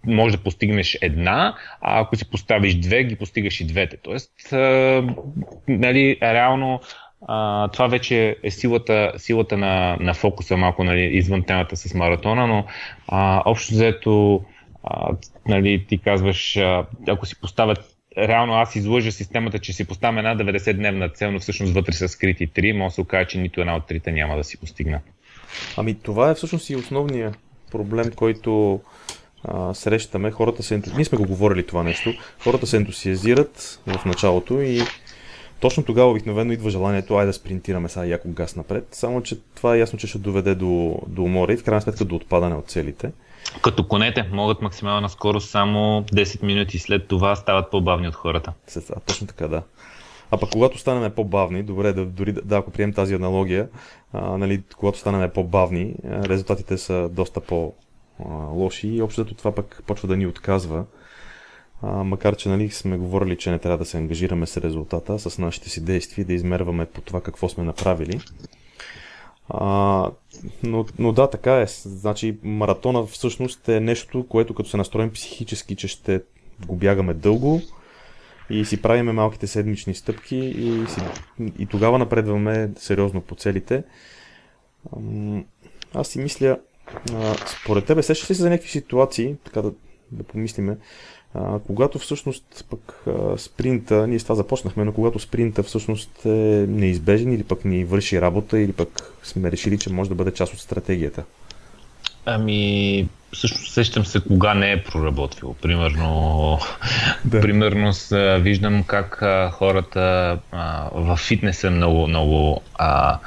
може 0.06 0.36
да 0.36 0.42
постигнеш 0.42 0.98
една, 1.02 1.56
а 1.80 2.00
ако 2.00 2.16
си 2.16 2.30
поставиш 2.30 2.74
две, 2.74 3.04
ги 3.04 3.16
постигаш 3.16 3.60
и 3.60 3.66
двете. 3.66 3.96
Тоест, 3.96 4.52
а, 4.52 5.04
нали, 5.68 6.18
реално 6.22 6.80
а, 7.28 7.68
това 7.68 7.86
вече 7.86 8.36
е 8.42 8.50
силата, 8.50 9.12
силата 9.16 9.56
на, 9.56 9.96
на 10.00 10.14
фокуса 10.14 10.56
малко 10.56 10.84
нали, 10.84 11.00
извън 11.02 11.42
темата 11.42 11.76
с 11.76 11.94
маратона, 11.94 12.46
но 12.46 12.64
а, 13.08 13.42
общо 13.44 13.74
взето 13.74 14.44
а, 14.84 15.10
нали, 15.48 15.86
ти 15.88 15.98
казваш, 15.98 16.56
а, 16.56 16.86
ако 17.08 17.26
си 17.26 17.40
поставят 17.40 17.96
реално 18.18 18.54
аз 18.54 18.76
излъжа 18.76 19.12
системата, 19.12 19.58
че 19.58 19.72
си 19.72 19.86
поставям 19.86 20.18
една 20.18 20.36
90-дневна 20.36 21.14
цел, 21.14 21.32
но 21.32 21.38
всъщност 21.38 21.72
вътре 21.72 21.92
са 21.92 22.08
скрити 22.08 22.46
три, 22.46 22.72
може 22.72 22.88
да 22.88 22.94
се 22.94 23.00
окаже, 23.00 23.28
че 23.28 23.38
нито 23.38 23.60
една 23.60 23.76
от 23.76 23.86
трите 23.86 24.12
няма 24.12 24.36
да 24.36 24.44
си 24.44 24.60
постигна. 24.60 25.00
Ами 25.76 25.94
това 25.94 26.30
е 26.30 26.34
всъщност 26.34 26.70
и 26.70 26.76
основният 26.76 27.38
проблем, 27.70 28.10
който 28.16 28.80
а, 29.44 29.74
срещаме. 29.74 30.30
Хората 30.30 30.62
се... 30.62 30.82
Ние 30.94 31.04
сме 31.04 31.18
го 31.18 31.26
говорили 31.26 31.66
това 31.66 31.82
нещо. 31.82 32.14
Хората 32.38 32.66
се 32.66 32.76
ентусиазират 32.76 33.80
в 33.86 34.04
началото 34.04 34.60
и 34.60 34.82
точно 35.60 35.84
тогава 35.84 36.10
обикновено 36.10 36.52
идва 36.52 36.70
желанието, 36.70 37.16
айде 37.16 37.26
да 37.26 37.32
спринтираме 37.32 37.88
сега 37.88 38.06
яко 38.06 38.28
газ 38.28 38.56
напред, 38.56 38.88
само 38.92 39.22
че 39.22 39.38
това 39.54 39.74
е 39.74 39.78
ясно, 39.78 39.98
че 39.98 40.06
ще 40.06 40.18
доведе 40.18 40.54
до, 40.54 40.98
до 41.06 41.22
умора 41.22 41.52
и 41.52 41.56
в 41.56 41.64
крайна 41.64 41.80
сметка 41.80 42.04
до 42.04 42.16
отпадане 42.16 42.54
от 42.54 42.66
целите. 42.66 43.12
Като 43.62 43.88
конете 43.88 44.28
могат 44.32 44.62
максимална 44.62 45.08
скорост 45.08 45.50
само 45.50 46.02
10 46.02 46.42
минути 46.42 46.78
след 46.78 47.08
това 47.08 47.36
стават 47.36 47.70
по-бавни 47.70 48.08
от 48.08 48.14
хората. 48.14 48.52
А, 48.76 49.00
точно 49.00 49.26
така, 49.26 49.48
да. 49.48 49.62
А 50.30 50.36
пък 50.38 50.50
когато 50.50 50.78
станем 50.78 51.12
по-бавни, 51.12 51.62
добре, 51.62 51.92
да, 51.92 52.04
дори 52.04 52.32
да, 52.32 52.56
ако 52.56 52.70
приемем 52.70 52.94
тази 52.94 53.14
аналогия, 53.14 53.68
а, 54.12 54.38
нали, 54.38 54.62
когато 54.76 54.98
станем 54.98 55.30
по-бавни, 55.30 55.94
резултатите 56.04 56.78
са 56.78 57.08
доста 57.08 57.40
по-лоши 57.40 58.88
и 58.88 59.02
общото 59.02 59.34
това 59.34 59.54
пък 59.54 59.82
почва 59.86 60.08
да 60.08 60.16
ни 60.16 60.26
отказва 60.26 60.84
а, 61.82 62.04
макар, 62.04 62.36
че 62.36 62.48
нали, 62.48 62.70
сме 62.70 62.96
говорили, 62.96 63.36
че 63.36 63.50
не 63.50 63.58
трябва 63.58 63.78
да 63.78 63.84
се 63.84 63.96
ангажираме 63.96 64.46
с 64.46 64.56
резултата, 64.56 65.18
с 65.18 65.38
нашите 65.38 65.70
си 65.70 65.84
действия, 65.84 66.24
да 66.24 66.32
измерваме 66.32 66.86
по 66.86 67.00
това 67.00 67.20
какво 67.20 67.48
сме 67.48 67.64
направили. 67.64 68.20
А, 69.48 70.10
но, 70.62 70.86
но 70.98 71.12
да, 71.12 71.30
така 71.30 71.60
е. 71.60 71.66
Значи 71.84 72.38
маратона 72.42 73.06
всъщност 73.06 73.68
е 73.68 73.80
нещо, 73.80 74.26
което 74.28 74.54
като 74.54 74.68
се 74.68 74.76
настроим 74.76 75.12
психически, 75.12 75.76
че 75.76 75.88
ще 75.88 76.22
го 76.66 76.76
бягаме 76.76 77.14
дълго 77.14 77.60
и 78.50 78.64
си 78.64 78.82
правиме 78.82 79.12
малките 79.12 79.46
седмични 79.46 79.94
стъпки 79.94 80.36
и, 80.36 80.86
си, 80.88 81.00
и 81.58 81.66
тогава 81.66 81.98
напредваме 81.98 82.70
сериозно 82.76 83.20
по 83.20 83.34
целите. 83.34 83.84
Аз 85.94 86.08
си 86.08 86.18
мисля, 86.18 86.58
според 87.62 87.84
тебе, 87.84 88.02
сещаш 88.02 88.30
ли 88.30 88.34
се 88.34 88.42
за 88.42 88.50
някакви 88.50 88.70
ситуации, 88.70 89.36
така 89.44 89.62
да, 89.62 89.72
да 90.12 90.22
помислиме, 90.22 90.76
а, 91.34 91.58
когато 91.66 91.98
всъщност 91.98 92.64
пък 92.70 93.04
а, 93.06 93.38
спринта, 93.38 94.06
ние 94.06 94.18
с 94.18 94.22
това 94.22 94.34
започнахме, 94.34 94.84
но 94.84 94.92
когато 94.92 95.18
спринта 95.18 95.62
всъщност 95.62 96.24
е 96.24 96.66
неизбежен 96.68 97.32
или 97.32 97.42
пък 97.42 97.64
ни 97.64 97.84
върши 97.84 98.20
работа 98.20 98.58
или 98.58 98.72
пък 98.72 99.12
сме 99.22 99.50
решили, 99.50 99.78
че 99.78 99.92
може 99.92 100.08
да 100.08 100.14
бъде 100.14 100.30
част 100.30 100.52
от 100.52 100.60
стратегията? 100.60 101.24
Ами, 102.28 103.08
всъщност 103.32 103.72
сещам 103.72 104.04
се 104.04 104.20
кога 104.20 104.54
не 104.54 104.72
е 104.72 104.82
проработвало. 104.82 105.54
Примерно, 105.54 106.58
да. 107.24 107.40
примерно 107.40 107.92
с, 107.92 108.38
виждам 108.42 108.84
как 108.86 109.22
а, 109.22 109.50
хората 109.50 110.38
а, 110.52 110.90
в 110.94 111.16
фитнеса 111.16 111.70
много, 111.70 112.06
много 112.06 112.60
а, 112.74 113.18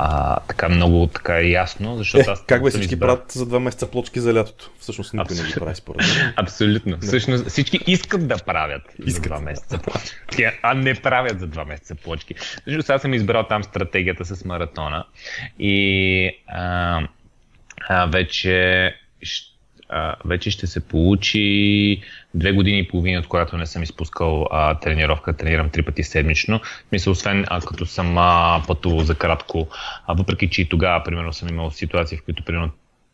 а, 0.00 0.40
така 0.48 0.68
много 0.68 1.06
така 1.06 1.40
ясно, 1.40 1.96
защото 1.96 2.30
е, 2.30 2.32
аз... 2.32 2.44
Как 2.46 2.62
бе 2.62 2.70
всички 2.70 2.94
избрал... 2.94 3.16
правят 3.16 3.32
за 3.32 3.46
два 3.46 3.60
месеца 3.60 3.90
плочки 3.90 4.20
за 4.20 4.34
лятото? 4.34 4.70
Всъщност 4.78 5.12
никой 5.14 5.22
Абсолютно. 5.22 5.44
не 5.44 5.54
ги 5.54 5.60
прави 5.60 5.74
според 5.74 6.00
мен. 6.00 6.32
Абсолютно. 6.36 6.96
Да. 6.96 7.06
Всъщност 7.06 7.46
всички 7.46 7.80
искат 7.86 8.28
да 8.28 8.36
правят 8.36 8.82
искат. 8.98 9.14
за 9.14 9.20
два 9.20 9.40
месеца 9.40 9.78
плочки, 9.78 10.44
а 10.62 10.74
не 10.74 10.94
правят 10.94 11.40
за 11.40 11.46
два 11.46 11.64
месеца 11.64 11.94
плочки. 11.94 12.34
Всъщност 12.34 12.90
аз 12.90 13.02
съм 13.02 13.14
избрал 13.14 13.46
там 13.46 13.64
стратегията 13.64 14.24
с 14.24 14.44
маратона 14.44 15.04
и 15.58 16.30
а, 16.46 17.00
а, 17.88 18.06
вече 18.06 18.94
а, 19.88 20.16
вече 20.24 20.50
ще 20.50 20.66
се 20.66 20.88
получи 20.88 22.02
две 22.38 22.52
години 22.52 22.78
и 22.78 22.88
половина, 22.88 23.20
от 23.20 23.26
която 23.26 23.56
не 23.56 23.66
съм 23.66 23.82
изпускал 23.82 24.46
а, 24.50 24.74
тренировка, 24.74 25.36
тренирам 25.36 25.70
три 25.70 25.82
пъти 25.82 26.02
седмично. 26.02 26.60
Мисля, 26.92 27.10
освен 27.10 27.44
а, 27.48 27.60
като 27.60 27.86
съм 27.86 28.18
а, 28.18 28.62
пътувал 28.66 29.00
за 29.00 29.14
кратко, 29.14 29.68
а, 30.06 30.14
въпреки 30.14 30.50
че 30.50 30.62
и 30.62 30.68
тогава, 30.68 31.04
примерно, 31.04 31.32
съм 31.32 31.48
имал 31.48 31.70
ситуации, 31.70 32.18
в 32.18 32.24
които, 32.24 32.44
примерно, 32.44 32.70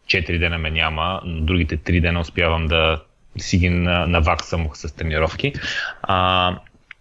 4 0.07 0.39
дена 0.39 0.59
ме 0.59 0.71
няма, 0.71 1.21
но 1.25 1.41
другите 1.41 1.79
3 1.79 2.01
дена 2.01 2.21
успявам 2.21 2.67
да 2.67 3.03
си 3.39 3.59
ги 3.59 3.69
наваксам 3.69 4.69
с 4.75 4.97
тренировки. 4.97 5.53
А, 6.03 6.59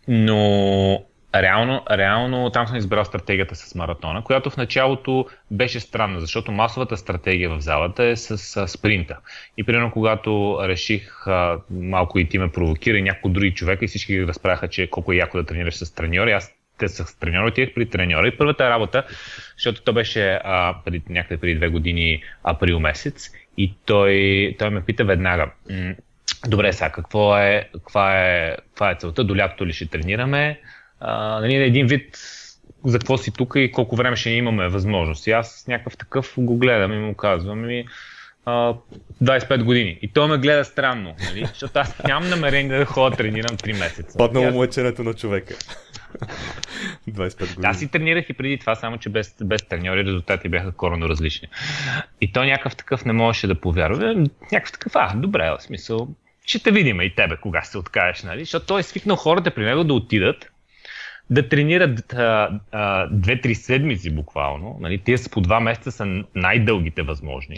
но 0.07 1.03
реално, 1.35 1.81
реално 1.91 2.49
там 2.49 2.67
съм 2.67 2.77
избрал 2.77 3.05
стратегията 3.05 3.55
с 3.55 3.75
маратона, 3.75 4.23
която 4.23 4.49
в 4.49 4.57
началото 4.57 5.25
беше 5.51 5.79
странна, 5.79 6.19
защото 6.19 6.51
масовата 6.51 6.97
стратегия 6.97 7.49
в 7.49 7.59
залата 7.59 8.03
е 8.03 8.15
с 8.15 8.57
а, 8.57 8.67
спринта. 8.67 9.17
И 9.57 9.63
примерно 9.63 9.91
когато 9.91 10.59
реших 10.63 11.27
а, 11.27 11.59
малко 11.69 12.19
и 12.19 12.29
ти 12.29 12.37
ме 12.37 12.51
провокира 12.51 12.97
и 12.97 13.01
някои 13.01 13.31
други 13.31 13.53
човека 13.53 13.85
и 13.85 13.87
всички 13.87 14.13
ги 14.13 14.27
разправяха, 14.27 14.67
че 14.67 14.89
колко 14.89 15.13
е 15.13 15.15
яко 15.15 15.37
да 15.37 15.45
тренираш 15.45 15.75
с 15.75 15.95
треньори, 15.95 16.31
аз 16.31 16.53
те 16.77 16.87
с 16.87 17.19
треньори, 17.19 17.47
отидах 17.47 17.73
при 17.73 17.89
треньора 17.89 18.27
и 18.27 18.37
първата 18.37 18.69
работа, 18.69 19.03
защото 19.57 19.81
то 19.81 19.93
беше 19.93 20.39
а, 20.43 20.75
преди, 20.85 21.01
някъде 21.09 21.41
преди 21.41 21.55
две 21.55 21.67
години 21.67 22.23
април 22.43 22.79
месец 22.79 23.31
и 23.57 23.73
той, 23.85 24.55
той 24.59 24.69
ме 24.69 24.81
пита 24.81 25.05
веднага, 25.05 25.51
добре 26.47 26.73
сега, 26.73 26.89
какво 26.89 27.37
е, 27.37 27.69
каква 27.73 28.21
е, 28.21 28.57
каква 28.57 28.91
е 28.91 28.95
целта, 28.95 29.23
до 29.23 29.37
лятото 29.37 29.67
ли 29.67 29.73
ще 29.73 29.85
тренираме, 29.85 30.59
а, 31.03 31.39
нали, 31.39 31.55
един 31.55 31.87
вид 31.87 32.17
за 32.85 32.99
какво 32.99 33.17
си 33.17 33.31
тук 33.31 33.53
и 33.55 33.71
колко 33.71 33.95
време 33.95 34.15
ще 34.15 34.29
имаме 34.29 34.69
възможност. 34.69 35.27
И 35.27 35.31
аз 35.31 35.65
някакъв 35.67 35.97
такъв 35.97 36.33
го 36.37 36.57
гледам 36.57 36.93
и 36.93 36.97
му 36.97 37.13
казвам 37.13 37.69
и 37.69 37.85
а, 38.45 38.73
25 39.23 39.63
години. 39.63 39.99
И 40.01 40.07
той 40.07 40.27
ме 40.27 40.37
гледа 40.37 40.65
странно, 40.65 41.15
нали? 41.25 41.45
защото 41.45 41.79
аз 41.79 42.03
нямам 42.07 42.29
намерение 42.29 42.77
да 42.77 42.85
ходя 42.85 43.15
тренирам 43.15 43.57
3 43.57 43.79
месеца. 43.79 44.17
Паднало 44.17 44.47
аз... 44.47 44.55
мъченето 44.55 45.03
на 45.03 45.13
човека. 45.13 45.55
25 47.09 47.39
години. 47.39 47.67
Аз 47.67 47.79
си 47.79 47.87
тренирах 47.87 48.29
и 48.29 48.33
преди 48.33 48.57
това, 48.57 48.75
само 48.75 48.97
че 48.97 49.09
без, 49.09 49.35
без 49.43 49.67
треньори 49.67 50.05
резултати 50.05 50.49
бяха 50.49 50.71
коренно 50.71 51.09
различни. 51.09 51.47
И 52.21 52.31
той 52.31 52.47
някакъв 52.47 52.75
такъв 52.75 53.05
не 53.05 53.13
можеше 53.13 53.47
да 53.47 53.55
повярва. 53.55 54.13
Някакъв 54.51 54.71
такъв, 54.71 54.91
а, 54.95 55.15
добре, 55.15 55.55
в 55.59 55.63
смисъл, 55.63 56.07
ще 56.45 56.59
те 56.59 56.71
видим 56.71 57.01
и 57.01 57.15
тебе, 57.15 57.37
кога 57.37 57.61
се 57.61 57.77
откажеш, 57.77 58.23
нали? 58.23 58.39
Защото 58.39 58.65
той 58.65 58.79
е 58.79 58.83
свикнал 58.83 59.15
хората 59.15 59.51
при 59.51 59.65
него 59.65 59.83
да 59.83 59.93
отидат, 59.93 60.52
да 61.29 61.49
тренират 61.49 62.15
две-три 63.11 63.55
седмици 63.55 64.15
буквално. 64.15 64.77
Нали? 64.79 64.97
Тия 64.97 65.17
с 65.17 65.29
по 65.29 65.41
два 65.41 65.59
месеца 65.59 65.91
са 65.91 66.23
най-дългите 66.35 67.01
възможни. 67.01 67.57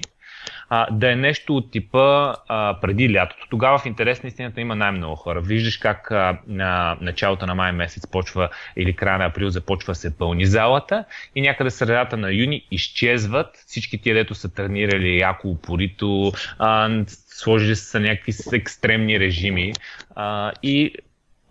А, 0.70 0.92
да 0.92 1.12
е 1.12 1.16
нещо 1.16 1.56
от 1.56 1.72
типа 1.72 2.36
а, 2.48 2.80
преди 2.82 3.14
лятото. 3.14 3.48
Тогава 3.50 3.78
в 3.78 3.86
интерес 3.86 4.24
на 4.24 4.28
истината 4.28 4.62
има 4.62 4.76
най-много 4.76 5.16
хора. 5.16 5.42
Виждаш 5.42 5.78
как 5.78 6.12
а, 6.12 6.38
на 6.48 6.98
началото 7.02 7.46
на 7.46 7.56
май 7.56 7.72
месец 7.72 8.08
почва 8.08 8.50
или 8.76 8.96
края 8.96 9.18
на 9.18 9.26
април 9.26 9.50
започва 9.50 9.96
се 9.96 10.18
пълни 10.18 10.46
залата 10.46 11.06
и 11.36 11.42
някъде 11.42 11.70
средата 11.70 12.18
на 12.18 12.34
юни 12.34 12.68
изчезват 12.72 13.56
всички 13.68 14.02
тия, 14.02 14.16
дето 14.16 14.36
са 14.36 14.54
тренирали 14.54 15.20
яко 15.20 15.48
упорито, 15.48 16.32
а, 16.60 16.90
сложили 17.08 17.76
са 17.76 18.00
някакви 18.00 18.34
екстремни 18.54 19.20
режими 19.20 19.74
а, 20.16 20.52
и 20.64 20.94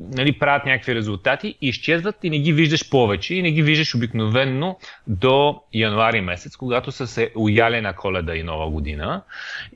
нали, 0.01 0.39
правят 0.39 0.67
някакви 0.67 0.95
резултати 0.95 1.55
изчезват 1.61 2.17
и 2.23 2.31
не 2.31 2.39
ги 2.39 2.53
виждаш 2.53 2.91
повече 2.91 3.35
и 3.35 3.43
не 3.43 3.53
ги 3.53 3.63
виждаш 3.63 3.95
обикновенно 3.95 4.79
до 5.07 5.61
януари 5.73 6.21
месец, 6.21 6.57
когато 6.57 6.93
са 6.93 7.07
се 7.07 7.31
уяли 7.37 7.81
на 7.81 7.93
коледа 7.93 8.35
и 8.35 8.43
нова 8.43 8.71
година 8.71 9.23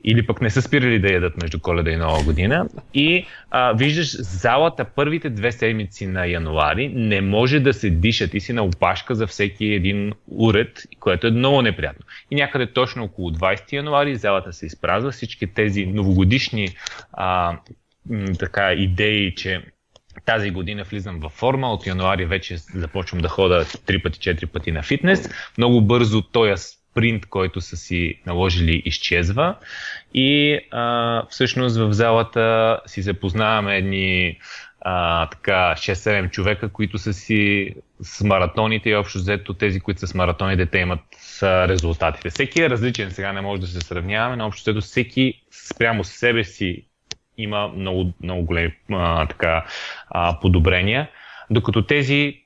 или 0.03 0.25
пък 0.25 0.41
не 0.41 0.49
са 0.49 0.61
спирали 0.61 0.99
да 0.99 1.13
ядат 1.13 1.41
между 1.41 1.59
коледа 1.59 1.91
и 1.91 1.95
нова 1.97 2.23
година. 2.23 2.67
И 2.93 3.25
а, 3.51 3.73
виждаш 3.73 4.21
залата 4.21 4.85
първите 4.85 5.29
две 5.29 5.51
седмици 5.51 6.07
на 6.07 6.25
януари 6.25 6.87
не 6.95 7.21
може 7.21 7.59
да 7.59 7.73
се 7.73 7.89
диша, 7.89 8.27
ти 8.27 8.39
си 8.39 8.53
на 8.53 8.63
опашка 8.63 9.15
за 9.15 9.27
всеки 9.27 9.65
един 9.65 10.13
уред, 10.27 10.83
което 10.99 11.27
е 11.27 11.31
много 11.31 11.61
неприятно. 11.61 12.05
И 12.31 12.35
някъде 12.35 12.73
точно 12.73 13.03
около 13.03 13.31
20 13.31 13.73
януари 13.73 14.15
залата 14.15 14.53
се 14.53 14.65
изпразва, 14.65 15.11
всички 15.11 15.47
тези 15.47 15.85
новогодишни 15.85 16.67
а, 17.13 17.57
така 18.39 18.73
идеи, 18.73 19.35
че 19.35 19.63
тази 20.25 20.51
година 20.51 20.83
влизам 20.83 21.19
във 21.19 21.31
форма, 21.31 21.73
от 21.73 21.87
януари 21.87 22.25
вече 22.25 22.57
започвам 22.57 23.21
да 23.21 23.27
хода 23.27 23.65
3 23.65 24.03
пъти, 24.03 24.19
4 24.19 24.45
пъти 24.45 24.71
на 24.71 24.83
фитнес. 24.83 25.29
Много 25.57 25.81
бързо 25.81 26.21
този 26.21 26.79
принт, 26.93 27.25
който 27.25 27.61
са 27.61 27.77
си 27.77 28.19
наложили, 28.25 28.81
изчезва 28.85 29.55
и 30.13 30.59
а, 30.71 31.23
всъщност 31.29 31.77
в 31.77 31.93
залата 31.93 32.79
си 32.85 33.01
запознаваме 33.01 33.77
едни 33.77 34.39
а, 34.81 35.25
така 35.29 35.73
6-7 35.77 36.29
човека, 36.29 36.69
които 36.69 36.97
са 36.97 37.13
си 37.13 37.69
с 38.01 38.23
маратоните 38.23 38.89
и 38.89 38.95
общо 38.95 39.17
взето 39.17 39.53
тези, 39.53 39.79
които 39.79 39.99
са 39.99 40.07
с 40.07 40.13
маратоните, 40.13 40.65
те 40.65 40.77
имат 40.77 40.99
резултатите. 41.43 42.29
Всеки 42.29 42.61
е 42.61 42.69
различен, 42.69 43.11
сега 43.11 43.33
не 43.33 43.41
може 43.41 43.61
да 43.61 43.67
се 43.67 43.81
сравняваме, 43.81 44.35
но 44.35 44.45
общо 44.45 44.71
взето 44.71 44.81
всеки 44.81 45.41
спрямо 45.69 46.03
себе 46.03 46.43
си 46.43 46.85
има 47.43 47.67
много, 47.67 48.13
много 48.23 48.43
големи 48.43 48.73
а, 48.91 49.25
така, 49.25 49.65
а, 50.09 50.39
подобрения, 50.39 51.09
докато 51.49 51.85
тези, 51.85 52.41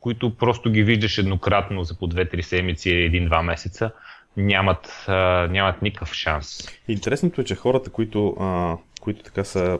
които 0.00 0.36
просто 0.36 0.70
ги 0.70 0.82
виждаш 0.82 1.18
еднократно 1.18 1.84
за 1.84 1.98
по 1.98 2.08
2-3 2.08 2.40
седмици 2.40 2.88
1-2 2.88 3.42
месеца, 3.42 3.90
нямат, 4.36 5.04
а, 5.08 5.48
нямат 5.50 5.82
никакъв 5.82 6.12
шанс. 6.12 6.68
Интересното 6.88 7.40
е, 7.40 7.44
че 7.44 7.54
хората, 7.54 7.90
които, 7.90 8.36
а, 8.40 8.76
които 9.00 9.22
така 9.22 9.44
са 9.44 9.78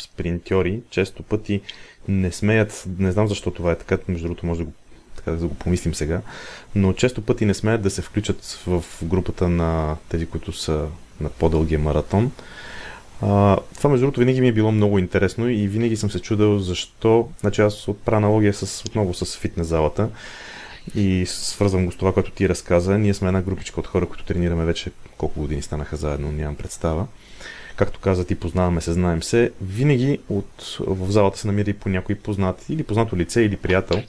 спринтьори, 0.00 0.80
често 0.90 1.22
пъти 1.22 1.60
не 2.08 2.32
смеят, 2.32 2.84
не 2.98 3.12
знам 3.12 3.28
защо 3.28 3.50
това 3.50 3.72
е 3.72 3.78
така, 3.78 3.98
между 4.08 4.26
другото 4.26 4.46
може 4.46 4.58
да 4.58 4.64
го, 4.64 4.72
така 5.16 5.30
да 5.30 5.46
го 5.46 5.54
помислим 5.54 5.94
сега, 5.94 6.20
но 6.74 6.92
често 6.92 7.22
пъти 7.22 7.44
не 7.44 7.54
смеят 7.54 7.82
да 7.82 7.90
се 7.90 8.02
включат 8.02 8.44
в 8.66 8.84
групата 9.02 9.48
на 9.48 9.96
тези, 10.08 10.26
които 10.26 10.52
са 10.52 10.88
на 11.20 11.28
по-дългия 11.28 11.78
маратон. 11.78 12.32
А, 13.22 13.58
това 13.76 13.90
между 13.90 14.06
другото 14.06 14.20
винаги 14.20 14.40
ми 14.40 14.48
е 14.48 14.52
било 14.52 14.72
много 14.72 14.98
интересно 14.98 15.48
и 15.48 15.68
винаги 15.68 15.96
съм 15.96 16.10
се 16.10 16.20
чудил 16.20 16.58
защо, 16.58 17.28
значи 17.40 17.60
аз 17.60 17.88
отправя 17.88 18.16
аналогия 18.16 18.54
с, 18.54 18.84
отново 18.84 19.14
с 19.14 19.36
фитнес 19.36 19.66
залата 19.66 20.08
и 20.94 21.24
свързвам 21.26 21.86
го 21.86 21.92
с 21.92 21.96
това, 21.96 22.12
което 22.12 22.30
ти 22.30 22.48
разказа. 22.48 22.98
Ние 22.98 23.14
сме 23.14 23.28
една 23.28 23.42
групичка 23.42 23.80
от 23.80 23.86
хора, 23.86 24.06
които 24.06 24.24
тренираме 24.24 24.64
вече 24.64 24.90
колко 25.18 25.40
години 25.40 25.62
станаха 25.62 25.96
заедно, 25.96 26.32
нямам 26.32 26.56
представа. 26.56 27.06
Както 27.76 28.00
каза 28.00 28.24
ти, 28.24 28.34
познаваме 28.34 28.80
се, 28.80 28.92
знаем 28.92 29.22
се. 29.22 29.52
Винаги 29.60 30.18
от, 30.28 30.78
в 30.80 31.10
залата 31.10 31.38
се 31.38 31.46
намира 31.46 31.70
и 31.70 31.74
по 31.74 31.88
някой 31.88 32.14
познат 32.14 32.68
или 32.68 32.82
познато 32.82 33.16
лице 33.16 33.42
или 33.42 33.56
приятел, 33.56 34.02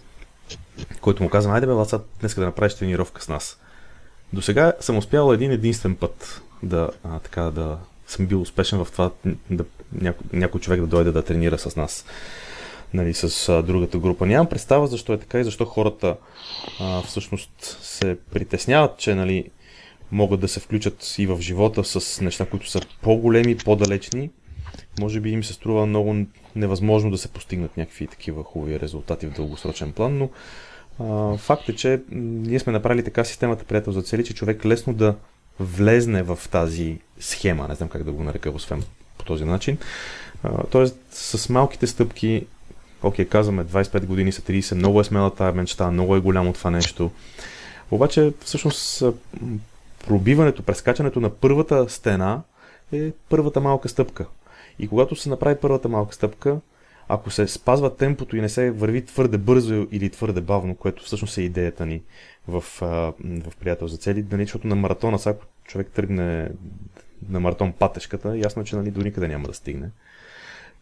който 1.02 1.24
му 1.24 1.30
казва, 1.30 1.54
айде 1.54 1.68
бе, 1.68 1.72
Ласа, 1.72 2.02
днес 2.20 2.36
да 2.36 2.46
направиш 2.46 2.76
тренировка 2.76 3.22
с 3.22 3.28
нас. 3.28 3.60
До 4.34 4.42
сега 4.42 4.74
съм 4.80 4.98
успял 4.98 5.34
един 5.34 5.52
единствен 5.52 5.96
път 5.96 6.42
да, 6.64 6.90
а, 7.04 7.20
така, 7.20 7.42
да 7.42 7.78
съм 8.08 8.26
бил 8.26 8.42
успешен 8.42 8.86
в 8.86 8.92
това 8.92 9.12
да, 9.50 9.66
някой, 10.02 10.26
някой 10.34 10.62
човек 10.62 10.80
да 10.80 10.88
дойде 10.88 11.12
да 11.12 11.26
тренира 11.26 11.58
с 11.58 11.76
нас 11.76 12.06
нали, 12.94 13.14
с 13.14 13.50
а, 13.50 13.64
другата 13.64 13.98
група. 13.98 14.26
Нямам 14.26 14.48
представа 14.48 14.88
защо 14.88 15.14
е 15.14 15.20
така 15.20 15.40
и 15.40 15.44
защо 15.44 15.66
хората 15.66 16.16
а, 16.80 17.02
всъщност 17.02 17.78
се 17.82 18.18
притесняват, 18.32 18.98
че 18.98 19.16
нали, 19.16 19.50
могат 20.12 20.40
да 20.40 20.48
се 20.48 20.60
включат 20.60 21.16
и 21.18 21.28
в 21.28 21.42
живота 21.42 21.84
с 21.84 22.22
неща, 22.22 22.46
които 22.46 22.70
са 22.70 22.82
по-големи, 23.02 23.58
по-далечни. 23.58 24.30
Може 25.00 25.20
би 25.20 25.30
им 25.30 25.44
се 25.44 25.54
струва 25.54 25.86
много 25.86 26.16
невъзможно 26.56 27.12
да 27.12 27.18
се 27.18 27.28
постигнат 27.28 27.78
някакви 27.78 28.08
такива 28.08 28.44
хубави 28.44 28.80
резултати 28.80 29.28
в 29.28 29.34
дългосрочен 29.34 29.92
план, 29.92 30.18
но 30.18 30.30
а, 31.00 31.38
факт 31.38 31.70
е, 31.70 31.76
че 31.76 32.02
ние 32.12 32.60
сме 32.60 32.74
направили 32.74 33.04
така 33.04 33.24
системата 33.24 33.66
приятел 33.66 33.94
за 33.94 34.02
цели, 34.02 34.26
че 34.26 34.34
човек 34.34 34.66
лесно 34.66 34.94
да 34.94 35.16
влезне 35.60 36.24
в 36.24 36.40
тази 36.52 36.98
схема, 37.24 37.68
не 37.68 37.76
знам 37.76 37.90
как 37.90 38.04
да 38.04 38.12
го 38.12 38.24
нарека, 38.24 38.50
освен 38.50 38.84
по 39.18 39.26
този 39.26 39.46
начин. 39.46 39.78
А, 40.44 40.64
тоест, 40.64 40.98
с 41.12 41.50
малките 41.50 41.88
стъпки 41.88 42.46
окей, 43.04 43.26
казваме 43.26 43.66
25 43.66 44.06
години 44.06 44.32
са 44.32 44.42
30, 44.42 44.76
много 44.76 45.02
е 45.02 45.04
смела 45.04 45.36
тази 45.36 45.58
мечта, 45.58 45.92
много 45.92 46.16
е 46.16 46.20
голямо 46.20 46.54
това 46.54 46.72
нещо. 46.72 47.12
Обаче, 47.92 48.34
всъщност, 48.40 49.04
пробиването, 50.08 50.64
прескачането 50.64 51.20
на 51.20 51.30
първата 51.30 51.90
стена 51.90 52.42
е 52.92 53.12
първата 53.30 53.62
малка 53.62 53.90
стъпка. 53.90 54.26
И 54.80 54.88
когато 54.88 55.16
се 55.16 55.30
направи 55.30 55.56
първата 55.62 55.90
малка 55.90 56.16
стъпка, 56.16 56.58
ако 57.08 57.32
се 57.32 57.48
спазва 57.48 57.96
темпото 57.96 58.38
и 58.38 58.42
не 58.42 58.50
се 58.50 58.72
върви 58.72 59.06
твърде 59.06 59.38
бързо 59.38 59.88
или 59.92 60.10
твърде 60.10 60.42
бавно, 60.42 60.76
което 60.76 61.04
всъщност 61.04 61.38
е 61.38 61.42
идеята 61.42 61.86
ни 61.86 62.02
в, 62.48 62.64
в 63.20 63.54
приятел 63.60 63.88
за 63.88 63.98
цели, 63.98 64.26
нали, 64.32 64.44
защото 64.44 64.68
на 64.68 64.76
маратона, 64.76 65.20
ако 65.26 65.46
човек 65.66 65.88
тръгне 65.94 66.50
на 67.30 67.40
маратон 67.40 67.72
патешката, 67.72 68.38
ясно 68.38 68.62
е, 68.62 68.66
че 68.66 68.76
нали, 68.76 68.92
до 68.92 69.02
никъде 69.02 69.28
няма 69.28 69.48
да 69.48 69.54
стигне. 69.54 69.90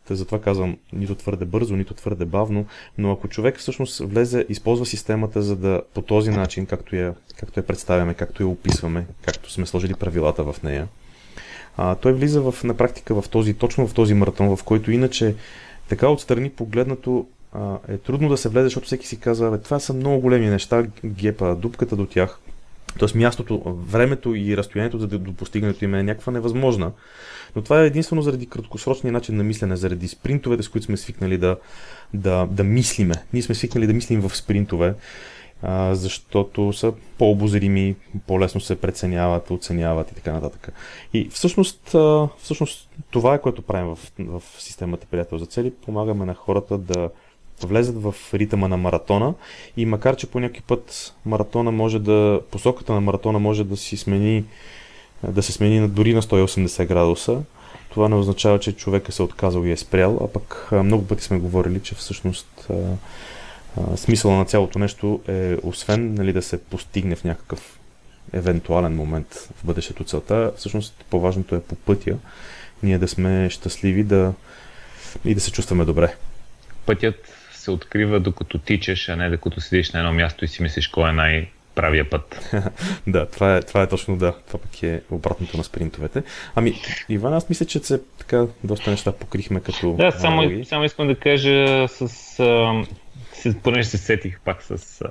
Та 0.08 0.16
затова 0.16 0.42
казвам 0.42 0.78
нито 0.94 1.16
твърде 1.16 1.46
бързо, 1.46 1.76
нито 1.76 1.94
твърде 1.94 2.26
бавно, 2.26 2.66
но 2.98 3.12
ако 3.12 3.28
човек 3.28 3.58
всъщност 3.58 4.00
влезе, 4.00 4.46
използва 4.50 4.86
системата 4.86 5.42
за 5.42 5.56
да 5.56 5.82
по 5.94 6.02
този 6.02 6.30
начин, 6.30 6.66
както 6.66 6.96
я, 6.96 7.14
както 7.38 7.60
я 7.60 7.68
представяме, 7.68 8.14
както 8.14 8.44
я 8.44 8.48
описваме, 8.48 9.06
както 9.22 9.52
сме 9.52 9.66
сложили 9.66 9.94
правилата 9.94 10.44
в 10.44 10.64
нея, 10.64 10.88
а, 11.78 11.96
той 11.96 12.14
влиза 12.14 12.42
в, 12.42 12.64
на 12.64 12.74
практика 12.74 13.22
в 13.22 13.30
този, 13.30 13.54
точно 13.54 13.88
в 13.88 13.94
този 13.94 14.14
маратон, 14.14 14.56
в 14.56 14.64
който 14.64 14.92
иначе 14.92 15.36
така 15.90 16.08
отстрани 16.08 16.50
погледнато 16.50 17.28
а, 17.54 17.78
е 17.88 17.98
трудно 17.98 18.30
да 18.30 18.38
се 18.38 18.50
влезе, 18.50 18.66
защото 18.66 18.86
всеки 18.86 19.08
си 19.08 19.20
казва, 19.20 19.62
това 19.62 19.80
са 19.80 19.94
много 19.94 20.22
големи 20.22 20.48
неща, 20.48 20.84
гепа, 21.06 21.56
дупката 21.56 21.96
до 21.96 22.06
тях, 22.06 22.40
Тоест 23.00 23.16
мястото, 23.16 23.62
времето 23.66 24.36
и 24.36 24.58
разстоянието 24.58 25.00
за 25.00 25.08
до 25.08 25.34
постигането 25.34 25.86
им 25.86 25.96
е 25.96 26.04
някаква 26.04 26.32
невъзможна. 26.32 26.92
Но 27.56 27.62
това 27.62 27.82
е 27.82 27.86
единствено 27.86 28.22
заради 28.22 28.46
краткосрочния 28.46 29.12
начин 29.12 29.38
на 29.38 29.44
мислене, 29.44 29.76
заради 29.76 30.08
спринтовете, 30.08 30.64
с 30.64 30.70
които 30.70 30.86
сме 30.86 30.98
свикнали 30.98 31.38
да, 31.38 31.58
да, 32.14 32.48
да 32.52 32.64
мислиме. 32.64 33.16
Ние 33.34 33.42
сме 33.42 33.56
свикнали 33.56 33.88
да 33.88 33.94
мислим 33.94 34.22
в 34.22 34.36
спринтове, 34.36 34.94
а, 35.62 35.96
защото 35.96 36.74
са 36.74 36.94
по-обозрими, 37.18 37.96
по-лесно 38.28 38.62
се 38.62 38.82
преценяват, 38.82 39.52
оценяват 39.52 40.12
и 40.12 40.16
така 40.16 40.32
нататък. 40.32 40.74
И 41.14 41.30
всъщност, 41.30 41.96
а, 41.96 42.28
всъщност 42.42 42.90
това 43.12 43.34
е 43.36 43.42
което 43.42 43.62
правим 43.62 43.96
в, 43.96 44.00
в 44.20 44.44
системата 44.58 45.08
Приятел 45.12 45.38
за 45.38 45.46
цели. 45.46 45.74
Помагаме 45.86 46.26
на 46.26 46.34
хората 46.34 46.78
да 46.78 47.10
влезат 47.64 48.04
в 48.04 48.16
ритъма 48.34 48.68
на 48.68 48.78
маратона 48.78 49.34
и 49.78 49.86
макар, 49.86 50.16
че 50.16 50.28
по 50.28 50.40
някой 50.40 50.62
път 50.68 51.14
маратона 51.26 51.72
може 51.72 52.00
да, 52.00 52.42
посоката 52.52 52.94
на 52.94 53.02
маратона 53.02 53.40
може 53.40 53.64
да 53.64 53.78
си 53.78 53.98
смени, 53.98 54.44
да 55.28 55.44
се 55.44 55.52
смени 55.52 55.88
дори 55.88 56.14
на 56.14 56.22
180 56.22 56.86
градуса, 56.86 57.42
това 57.90 58.10
не 58.10 58.16
означава, 58.16 58.60
че 58.60 58.72
човека 58.72 59.12
се 59.12 59.22
е 59.22 59.26
отказал 59.26 59.64
и 59.64 59.72
е 59.72 59.78
спрял, 59.78 60.20
а 60.24 60.28
пък 60.28 60.70
много 60.72 61.08
пъти 61.08 61.24
сме 61.24 61.40
говорили, 61.40 61.80
че 61.80 61.96
всъщност 61.96 62.68
а, 62.70 62.74
а, 63.78 63.98
смисъла 63.98 64.36
на 64.36 64.46
цялото 64.46 64.80
нещо 64.80 65.22
е, 65.28 65.58
освен 65.64 66.14
нали, 66.14 66.34
да 66.34 66.42
се 66.42 66.64
постигне 66.64 67.16
в 67.16 67.24
някакъв 67.24 67.80
евентуален 68.34 68.96
момент 68.96 69.50
в 69.56 69.66
бъдещето 69.66 70.04
целта, 70.04 70.52
всъщност 70.58 71.06
по-важното 71.10 71.56
е 71.56 71.62
по 71.62 71.76
пътя 71.76 72.18
ние 72.84 72.98
да 72.98 73.08
сме 73.08 73.50
щастливи 73.50 74.04
да, 74.04 74.34
и 75.26 75.36
да 75.36 75.42
се 75.42 75.52
чувстваме 75.52 75.86
добре. 75.86 76.16
Пътят 76.86 77.16
се 77.62 77.72
открива 77.72 78.20
докато 78.20 78.58
тичаш, 78.58 79.10
а 79.10 79.16
не 79.16 79.30
докато 79.30 79.62
седиш 79.62 79.92
на 79.92 80.00
едно 80.00 80.14
място 80.14 80.46
и 80.46 80.48
си 80.48 80.64
мислиш 80.64 80.88
кой 80.88 81.10
е 81.10 81.14
най- 81.14 81.48
правия 81.76 82.10
път. 82.10 82.54
да, 83.08 83.26
това 83.26 83.56
е, 83.56 83.62
това 83.62 83.82
е 83.82 83.88
точно 83.88 84.18
да. 84.18 84.34
Това 84.48 84.60
пък 84.60 84.84
е 84.84 85.02
обратното 85.12 85.58
на 85.58 85.64
спринтовете. 85.64 86.24
Ами, 86.56 86.74
Иван, 87.10 87.34
аз 87.34 87.50
мисля, 87.50 87.66
че 87.66 87.80
се 87.80 88.02
така 88.18 88.46
доста 88.64 88.92
неща 88.92 89.12
покрихме 89.12 89.60
като. 89.60 89.94
Да, 89.94 90.12
само, 90.12 90.66
само 90.66 90.84
искам 90.84 91.08
да 91.08 91.16
кажа 91.16 91.88
с. 91.88 92.40
А, 92.40 92.84
понеже 93.64 93.90
се 93.90 93.98
сетих 93.98 94.40
пак 94.40 94.64
с, 94.64 95.02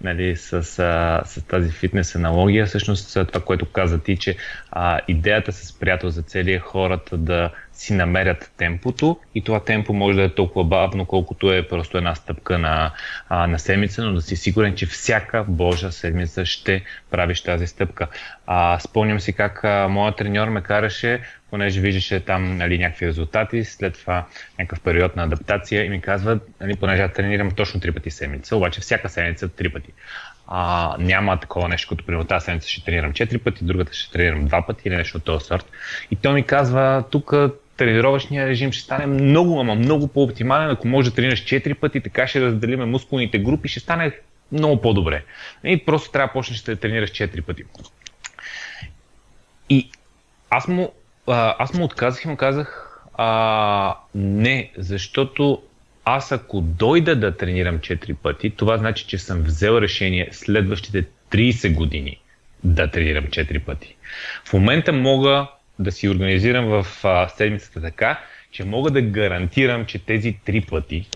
нали, 0.00 0.36
с, 0.36 0.52
а, 0.78 1.22
с 1.24 1.42
тази 1.42 1.70
фитнес 1.70 2.14
аналогия, 2.14 2.66
всъщност 2.66 3.12
това, 3.12 3.40
което 3.44 3.66
каза 3.72 3.98
ти, 3.98 4.16
че 4.16 4.36
а, 4.70 5.00
идеята 5.08 5.52
с 5.52 5.78
приятел 5.78 6.10
за 6.10 6.22
цели 6.22 6.52
е 6.52 6.58
хората 6.58 7.16
да 7.16 7.50
си 7.72 7.94
намерят 7.94 8.52
темпото 8.56 9.20
и 9.34 9.44
това 9.44 9.60
темпо 9.64 9.92
може 9.92 10.16
да 10.16 10.24
е 10.24 10.34
толкова 10.34 10.64
бавно, 10.64 11.06
колкото 11.06 11.52
е 11.52 11.68
просто 11.68 11.98
една 11.98 12.14
стъпка 12.14 12.58
на, 12.58 12.90
а, 13.28 13.46
на 13.46 13.58
седмица, 13.58 14.04
но 14.04 14.12
да 14.12 14.22
си 14.22 14.36
сигурен, 14.36 14.74
че 14.74 14.86
всяка 14.86 15.44
Божа 15.48 15.92
седмица 15.92 16.46
ще 16.46 16.84
правиш 17.10 17.40
тази 17.40 17.66
стъпка. 17.66 18.08
А, 18.46 18.78
спомням 18.78 19.20
си 19.20 19.32
как 19.32 19.64
моят 19.90 20.16
треньор 20.16 20.48
ме 20.48 20.62
караше, 20.62 21.20
понеже 21.50 21.80
виждаше 21.80 22.20
там 22.20 22.56
нали, 22.56 22.78
някакви 22.78 23.06
резултати, 23.06 23.64
след 23.64 23.94
това 23.94 24.26
някакъв 24.58 24.80
период 24.80 25.16
на 25.16 25.22
адаптация 25.22 25.84
и 25.84 25.88
ми 25.88 26.00
казва, 26.00 26.38
нали, 26.60 26.76
понеже 26.76 27.08
тренирам 27.08 27.50
точно 27.62 27.80
три 27.80 27.92
пъти 27.92 28.10
седмица, 28.10 28.56
обаче 28.56 28.80
всяка 28.80 29.08
седмица 29.08 29.48
три 29.48 29.68
пъти 29.68 29.92
а, 30.54 30.96
няма 30.98 31.40
такова 31.40 31.68
нещо, 31.68 31.88
като 31.88 32.04
примерно 32.06 32.26
тази 32.26 32.44
седмица 32.44 32.68
ще 32.68 32.84
тренирам 32.84 33.12
4 33.12 33.38
пъти, 33.38 33.64
другата 33.64 33.92
ще 33.92 34.12
тренирам 34.12 34.48
2 34.48 34.66
пъти 34.66 34.88
или 34.88 34.96
нещо 34.96 35.18
от 35.18 35.24
този 35.24 35.46
сорт. 35.46 35.70
И 36.10 36.16
той 36.16 36.34
ми 36.34 36.42
казва, 36.42 37.04
тук 37.10 37.34
тренировъчния 37.76 38.46
режим 38.46 38.72
ще 38.72 38.84
стане 38.84 39.06
много, 39.06 39.60
ама 39.60 39.74
много 39.74 40.08
по-оптимален, 40.08 40.70
ако 40.70 40.88
може 40.88 41.10
да 41.10 41.16
тренираш 41.16 41.44
4 41.44 41.74
пъти, 41.74 42.00
така 42.00 42.26
ще 42.26 42.40
разделиме 42.40 42.84
мускулните 42.84 43.38
групи, 43.38 43.68
ще 43.68 43.80
стане 43.80 44.12
много 44.52 44.80
по-добре. 44.80 45.24
И 45.64 45.84
просто 45.84 46.10
трябва 46.10 46.26
да 46.26 46.32
почнеш 46.32 46.60
да 46.60 46.76
тренираш 46.76 47.10
4 47.10 47.42
пъти. 47.42 47.64
И 49.68 49.90
аз 50.50 50.68
му, 50.68 50.92
аз 51.26 51.74
му 51.74 51.84
отказах 51.84 52.24
и 52.24 52.28
му 52.28 52.36
казах, 52.36 52.98
а, 53.14 53.96
не, 54.14 54.70
защото 54.76 55.62
аз 56.04 56.32
ако 56.32 56.60
дойда 56.60 57.16
да 57.16 57.36
тренирам 57.36 57.78
4 57.78 58.14
пъти, 58.14 58.50
това 58.50 58.78
значи, 58.78 59.06
че 59.06 59.18
съм 59.18 59.42
взел 59.42 59.78
решение 59.80 60.28
следващите 60.32 61.04
30 61.30 61.74
години 61.74 62.20
да 62.64 62.90
тренирам 62.90 63.24
4 63.24 63.64
пъти. 63.64 63.96
В 64.44 64.52
момента 64.52 64.92
мога 64.92 65.46
да 65.78 65.92
си 65.92 66.08
организирам 66.08 66.66
в 66.66 66.86
а, 67.04 67.28
седмицата 67.28 67.82
така, 67.82 68.20
че 68.50 68.64
мога 68.64 68.90
да 68.90 69.02
гарантирам, 69.02 69.86
че 69.86 69.98
тези 69.98 70.38
3 70.46 70.70
пъти 70.70 71.08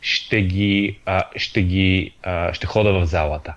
ще 0.00 0.42
ги, 0.42 0.98
а, 1.06 1.22
ще 1.36 1.62
ги 1.62 2.14
а, 2.22 2.54
ще 2.54 2.66
хода 2.66 2.92
в 2.92 3.06
залата. 3.06 3.54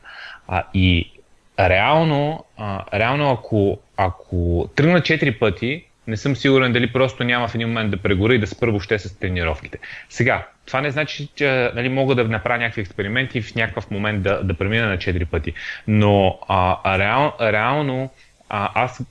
А, 0.47 0.63
и 0.73 1.11
реално, 1.59 2.45
а, 2.57 2.99
реално 2.99 3.31
ако, 3.31 3.79
ако 3.97 4.69
тръгна 4.75 5.01
4 5.01 5.39
пъти, 5.39 5.83
не 6.07 6.17
съм 6.17 6.35
сигурен 6.35 6.73
дали 6.73 6.93
просто 6.93 7.23
няма 7.23 7.47
в 7.47 7.55
един 7.55 7.67
момент 7.67 7.91
да 7.91 7.97
прегоря 7.97 8.35
и 8.35 8.39
да 8.39 8.47
спра 8.47 8.71
въобще 8.71 8.99
с 8.99 9.19
тренировките. 9.19 9.79
Сега, 10.09 10.47
това 10.67 10.81
не 10.81 10.91
значи, 10.91 11.29
че 11.35 11.71
нали, 11.75 11.89
мога 11.89 12.15
да 12.15 12.23
направя 12.23 12.57
някакви 12.57 12.81
експерименти 12.81 13.37
и 13.37 13.41
в 13.41 13.55
някакъв 13.55 13.91
момент 13.91 14.23
да, 14.23 14.43
да 14.43 14.53
премина 14.53 14.87
на 14.87 14.97
4 14.97 15.25
пъти. 15.25 15.53
Но 15.87 16.39
а, 16.47 16.99
реал, 16.99 17.33
реално 17.41 18.09
а, 18.49 18.83
аз 18.83 19.01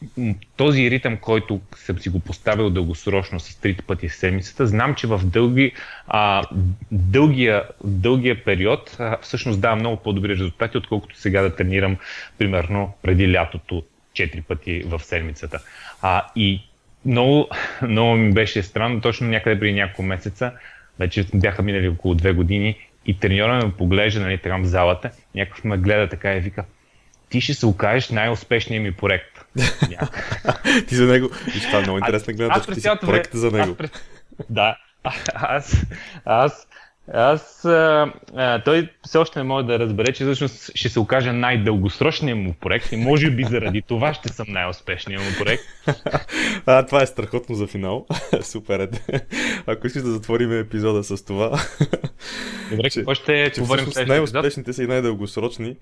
този 0.57 0.91
ритъм, 0.91 1.17
който 1.17 1.61
съм 1.77 1.99
си 1.99 2.09
го 2.09 2.21
поставил 2.21 2.71
дългосрочно 2.71 3.41
с 3.41 3.57
трите 3.57 3.83
пъти 3.83 4.09
в 4.09 4.15
седмицата, 4.15 4.67
знам, 4.67 4.95
че 4.95 5.07
в 5.07 5.21
дълги, 5.25 5.73
а, 6.09 6.43
дългия, 6.93 7.65
дългия 7.85 8.45
период 8.45 8.97
а, 9.01 9.19
всъщност 9.23 9.61
дава 9.61 9.77
много 9.77 9.97
по-добри 9.97 10.29
резултати, 10.29 10.79
отколкото 10.79 11.17
сега 11.19 11.43
да 11.43 11.57
тренирам, 11.57 11.97
примерно, 12.39 12.95
преди 13.03 13.33
лятото 13.33 13.83
4 14.13 14.43
пъти 14.43 14.83
в 14.87 15.01
седмицата. 15.05 15.61
А, 16.03 16.27
и 16.37 16.63
много, 17.05 17.49
много 17.83 18.17
ми 18.17 18.33
беше 18.33 18.63
странно, 18.63 19.01
точно 19.01 19.29
някъде 19.29 19.61
преди 19.61 19.73
няколко 19.73 20.03
месеца, 20.03 20.53
вече 20.99 21.27
бяха 21.35 21.63
минали 21.63 21.89
около 21.89 22.15
две 22.15 22.33
години 22.33 22.79
и 23.07 23.19
треньора 23.19 23.67
ме 23.67 23.73
поглежда 23.73 24.21
нали, 24.21 24.39
там 24.39 24.63
в 24.63 24.67
залата, 24.67 25.11
някакъв 25.35 25.65
ме 25.65 25.77
гледа 25.77 26.09
така 26.09 26.37
и 26.37 26.41
вика, 26.41 26.65
ти 27.29 27.41
ще 27.41 27.55
се 27.55 27.67
окажеш 27.67 28.11
най-успешният 28.11 28.83
ми 28.83 28.93
проект. 28.93 29.45
ти 30.89 30.95
за 30.95 31.07
него. 31.07 31.31
И 31.57 31.61
това 31.61 31.79
е 31.79 31.83
много 31.83 31.99
интересна 31.99 32.33
гледна 32.33 32.55
точка. 32.55 32.75
Ти 32.75 32.81
си 32.81 32.89
проект 33.01 33.35
за 33.35 33.51
него. 33.51 33.77
Аз, 33.81 33.91
да. 34.51 34.77
Аз, 35.35 35.87
аз 36.25 36.69
аз, 37.13 37.65
а, 37.65 38.13
а, 38.35 38.63
той 38.63 38.89
все 39.07 39.19
още 39.19 39.39
не 39.39 39.45
може 39.45 39.67
да 39.67 39.79
разбере, 39.79 40.13
че 40.13 40.25
всъщност 40.25 40.71
ще 40.75 40.89
се 40.89 41.01
окаже 41.01 41.33
най-дългосрочният 41.33 42.39
му 42.39 42.55
проект 42.61 42.93
и 42.93 42.97
може 42.97 43.31
би 43.31 43.45
заради 43.45 43.83
това 43.83 44.15
ще 44.15 44.29
съм 44.29 44.47
най-успешният 44.49 45.23
му 45.23 45.31
проект. 45.45 45.65
а, 46.67 46.87
това 46.87 47.03
е 47.03 47.07
страхотно 47.07 47.55
за 47.55 47.67
финал. 47.67 48.07
Супер 48.43 48.81
е. 48.81 48.89
Ако 49.67 49.87
искаш 49.87 50.03
да 50.03 50.11
затворим 50.11 50.53
епизода 50.53 51.05
с 51.05 51.25
това. 51.25 51.51
Добре, 52.71 52.91
какво 52.91 53.15
ще 53.15 53.51
че 53.55 53.61
говорим 53.61 53.93
с 53.93 54.07
най-успешните 54.07 54.73
са 54.73 54.83
и 54.83 54.87
най-дългосрочни. 54.87 55.77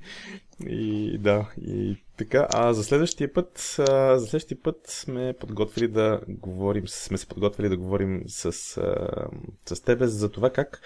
И 0.68 1.18
да, 1.18 1.46
и 1.66 1.96
така. 2.16 2.48
А 2.54 2.72
за 2.72 2.84
следващия 2.84 3.32
път, 3.32 3.76
а, 3.78 4.18
за 4.18 4.26
следващия 4.26 4.58
път 4.62 4.76
сме 4.86 5.34
подготвили 5.40 5.88
да 5.88 6.20
говорим, 6.28 6.88
сме 6.88 7.18
се 7.18 7.26
подготвили 7.26 7.68
да 7.68 7.76
говорим 7.76 8.22
с, 8.26 8.76
а, 8.76 8.94
с 9.66 9.80
тебе 9.80 10.06
за 10.06 10.30
това 10.30 10.50
как 10.50 10.80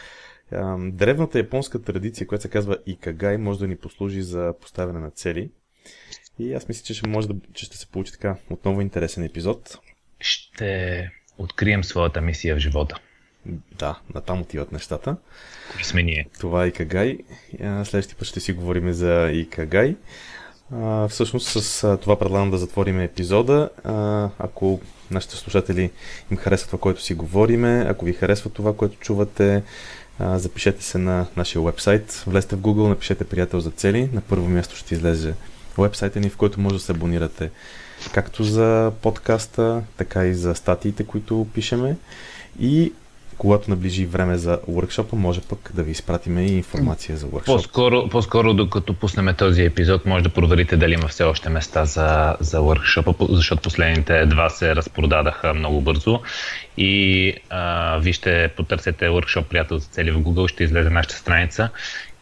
древната 0.79 1.39
японска 1.39 1.83
традиция, 1.83 2.27
която 2.27 2.43
се 2.43 2.49
казва 2.49 2.77
Икагай, 2.87 3.37
може 3.37 3.59
да 3.59 3.69
ни 3.69 3.77
послужи 3.77 4.23
за 4.23 4.55
поставяне 4.61 4.99
на 4.99 5.11
цели. 5.11 5.51
И 6.39 6.55
аз 6.55 6.69
мисля, 6.69 6.85
че 6.85 6.95
ще, 6.95 7.09
може 7.09 7.29
да, 7.29 7.35
че 7.55 7.67
ще 7.67 7.77
се 7.77 7.87
получи 7.87 8.13
така 8.13 8.37
отново 8.51 8.81
интересен 8.81 9.25
епизод. 9.25 9.79
Ще 10.21 11.11
открием 11.39 11.85
своята 11.85 12.21
мисия 12.21 12.57
в 12.57 12.59
живота. 12.59 12.99
Да, 13.79 14.01
натам 14.15 14.41
отиват 14.41 14.73
нещата. 14.73 15.17
Кои 15.73 15.85
сме 15.85 16.03
ние? 16.03 16.29
Това 16.41 16.65
е 16.65 16.69
Икагай. 16.69 17.19
Следващия 17.59 18.17
път 18.19 18.29
ще 18.29 18.41
си 18.41 18.53
говорим 18.53 18.93
за 18.93 19.31
Икагай. 19.33 19.97
А, 20.73 21.09
всъщност 21.09 21.49
с 21.49 21.99
това 21.99 22.19
предлагам 22.19 22.51
да 22.51 22.59
затворим 22.59 23.01
епизода. 23.01 23.71
А, 23.85 24.31
ако 24.39 24.81
нашите 25.11 25.37
слушатели 25.37 25.91
им 26.31 26.37
харесва 26.37 26.67
това, 26.67 26.79
което 26.79 27.03
си 27.03 27.15
говориме, 27.15 27.87
ако 27.89 28.05
ви 28.05 28.13
харесва 28.13 28.51
това, 28.51 28.77
което 28.77 28.99
чувате, 28.99 29.63
запишете 30.21 30.85
се 30.85 30.99
на 30.99 31.27
нашия 31.37 31.63
вебсайт, 31.63 32.25
влезте 32.27 32.57
в 32.57 32.61
Google, 32.61 32.89
напишете 32.89 33.25
приятел 33.25 33.61
за 33.61 33.71
цели. 33.71 34.11
На 34.13 34.21
първо 34.21 34.49
място 34.49 34.77
ще 34.77 34.95
излезе 34.95 35.35
вебсайта 35.79 36.21
ни, 36.21 36.31
в 36.31 36.37
който 36.37 36.61
може 36.61 36.77
да 36.77 36.83
се 36.83 36.93
абонирате 36.93 37.51
както 38.13 38.45
за 38.45 38.93
подкаста, 39.03 39.83
така 39.97 40.27
и 40.27 40.35
за 40.35 40.55
статиите, 40.55 41.05
които 41.05 41.47
пишеме. 41.55 41.97
И 42.61 42.93
когато 43.39 43.71
наближи 43.71 44.07
време 44.07 44.39
за 44.39 44.61
workshop 44.71 45.13
може 45.13 45.41
пък 45.41 45.71
да 45.75 45.83
ви 45.83 45.91
изпратиме 45.91 46.43
и 46.43 46.57
информация 46.57 47.17
за 47.17 47.27
workshop. 47.27 47.47
По-скоро, 47.47 48.09
по-скоро 48.09 48.55
докато 48.55 48.95
пуснем 48.95 49.35
този 49.39 49.63
епизод, 49.63 50.07
може 50.07 50.25
да 50.25 50.31
проверите 50.31 50.77
дали 50.77 50.95
има 50.95 51.09
все 51.09 51.25
още 51.25 51.49
места 51.49 51.85
за, 51.85 52.37
за 52.41 52.59
workshop, 52.59 53.33
защото 53.35 53.63
последните 53.63 54.27
два 54.27 54.51
се 54.51 54.77
разпродадаха 54.77 55.55
много 55.55 55.81
бързо. 55.81 56.21
И 56.77 57.35
а, 57.51 57.99
вижте, 57.99 58.51
потърсете 58.57 59.09
workshop 59.09 59.43
приятел 59.43 59.79
за 59.79 59.87
цели 59.87 60.11
в 60.11 60.21
Google, 60.21 60.49
ще 60.49 60.65
излезе 60.65 60.91
нашата 60.91 61.15
страница. 61.15 61.71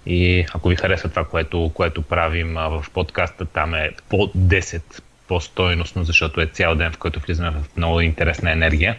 И 0.06 0.46
ако 0.54 0.68
ви 0.68 0.76
харесва 0.76 1.08
това, 1.08 1.24
което, 1.24 1.70
което 1.74 2.02
правим 2.02 2.54
в 2.54 2.84
подкаста, 2.94 3.44
там 3.44 3.74
е 3.74 3.90
по 4.08 4.16
10 4.16 4.82
по-стойностно, 5.28 6.04
защото 6.04 6.40
е 6.40 6.46
цял 6.46 6.74
ден, 6.74 6.92
в 6.92 6.98
който 6.98 7.20
влизаме 7.20 7.50
в 7.50 7.76
много 7.76 8.00
интересна 8.00 8.52
енергия. 8.52 8.96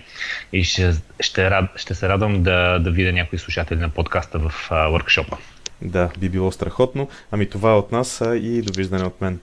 И 0.54 0.64
ще, 0.64 0.94
ще, 1.20 1.50
рад, 1.50 1.66
ще 1.76 1.96
се 1.96 2.10
радвам 2.10 2.44
да, 2.44 2.80
да 2.80 2.92
видя 2.92 3.14
някои 3.14 3.40
слушатели 3.40 3.80
на 3.80 3.90
подкаста 3.90 4.40
в 4.40 4.70
uh, 4.70 5.38
Да, 5.82 6.10
би 6.18 6.30
било 6.30 6.52
страхотно. 6.52 7.10
Ами 7.32 7.50
това 7.50 7.72
е 7.72 7.76
от 7.76 7.92
нас 7.92 8.22
и 8.42 8.62
довиждане 8.62 9.04
от 9.04 9.22
мен. 9.22 9.40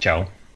Чао! 0.00 0.36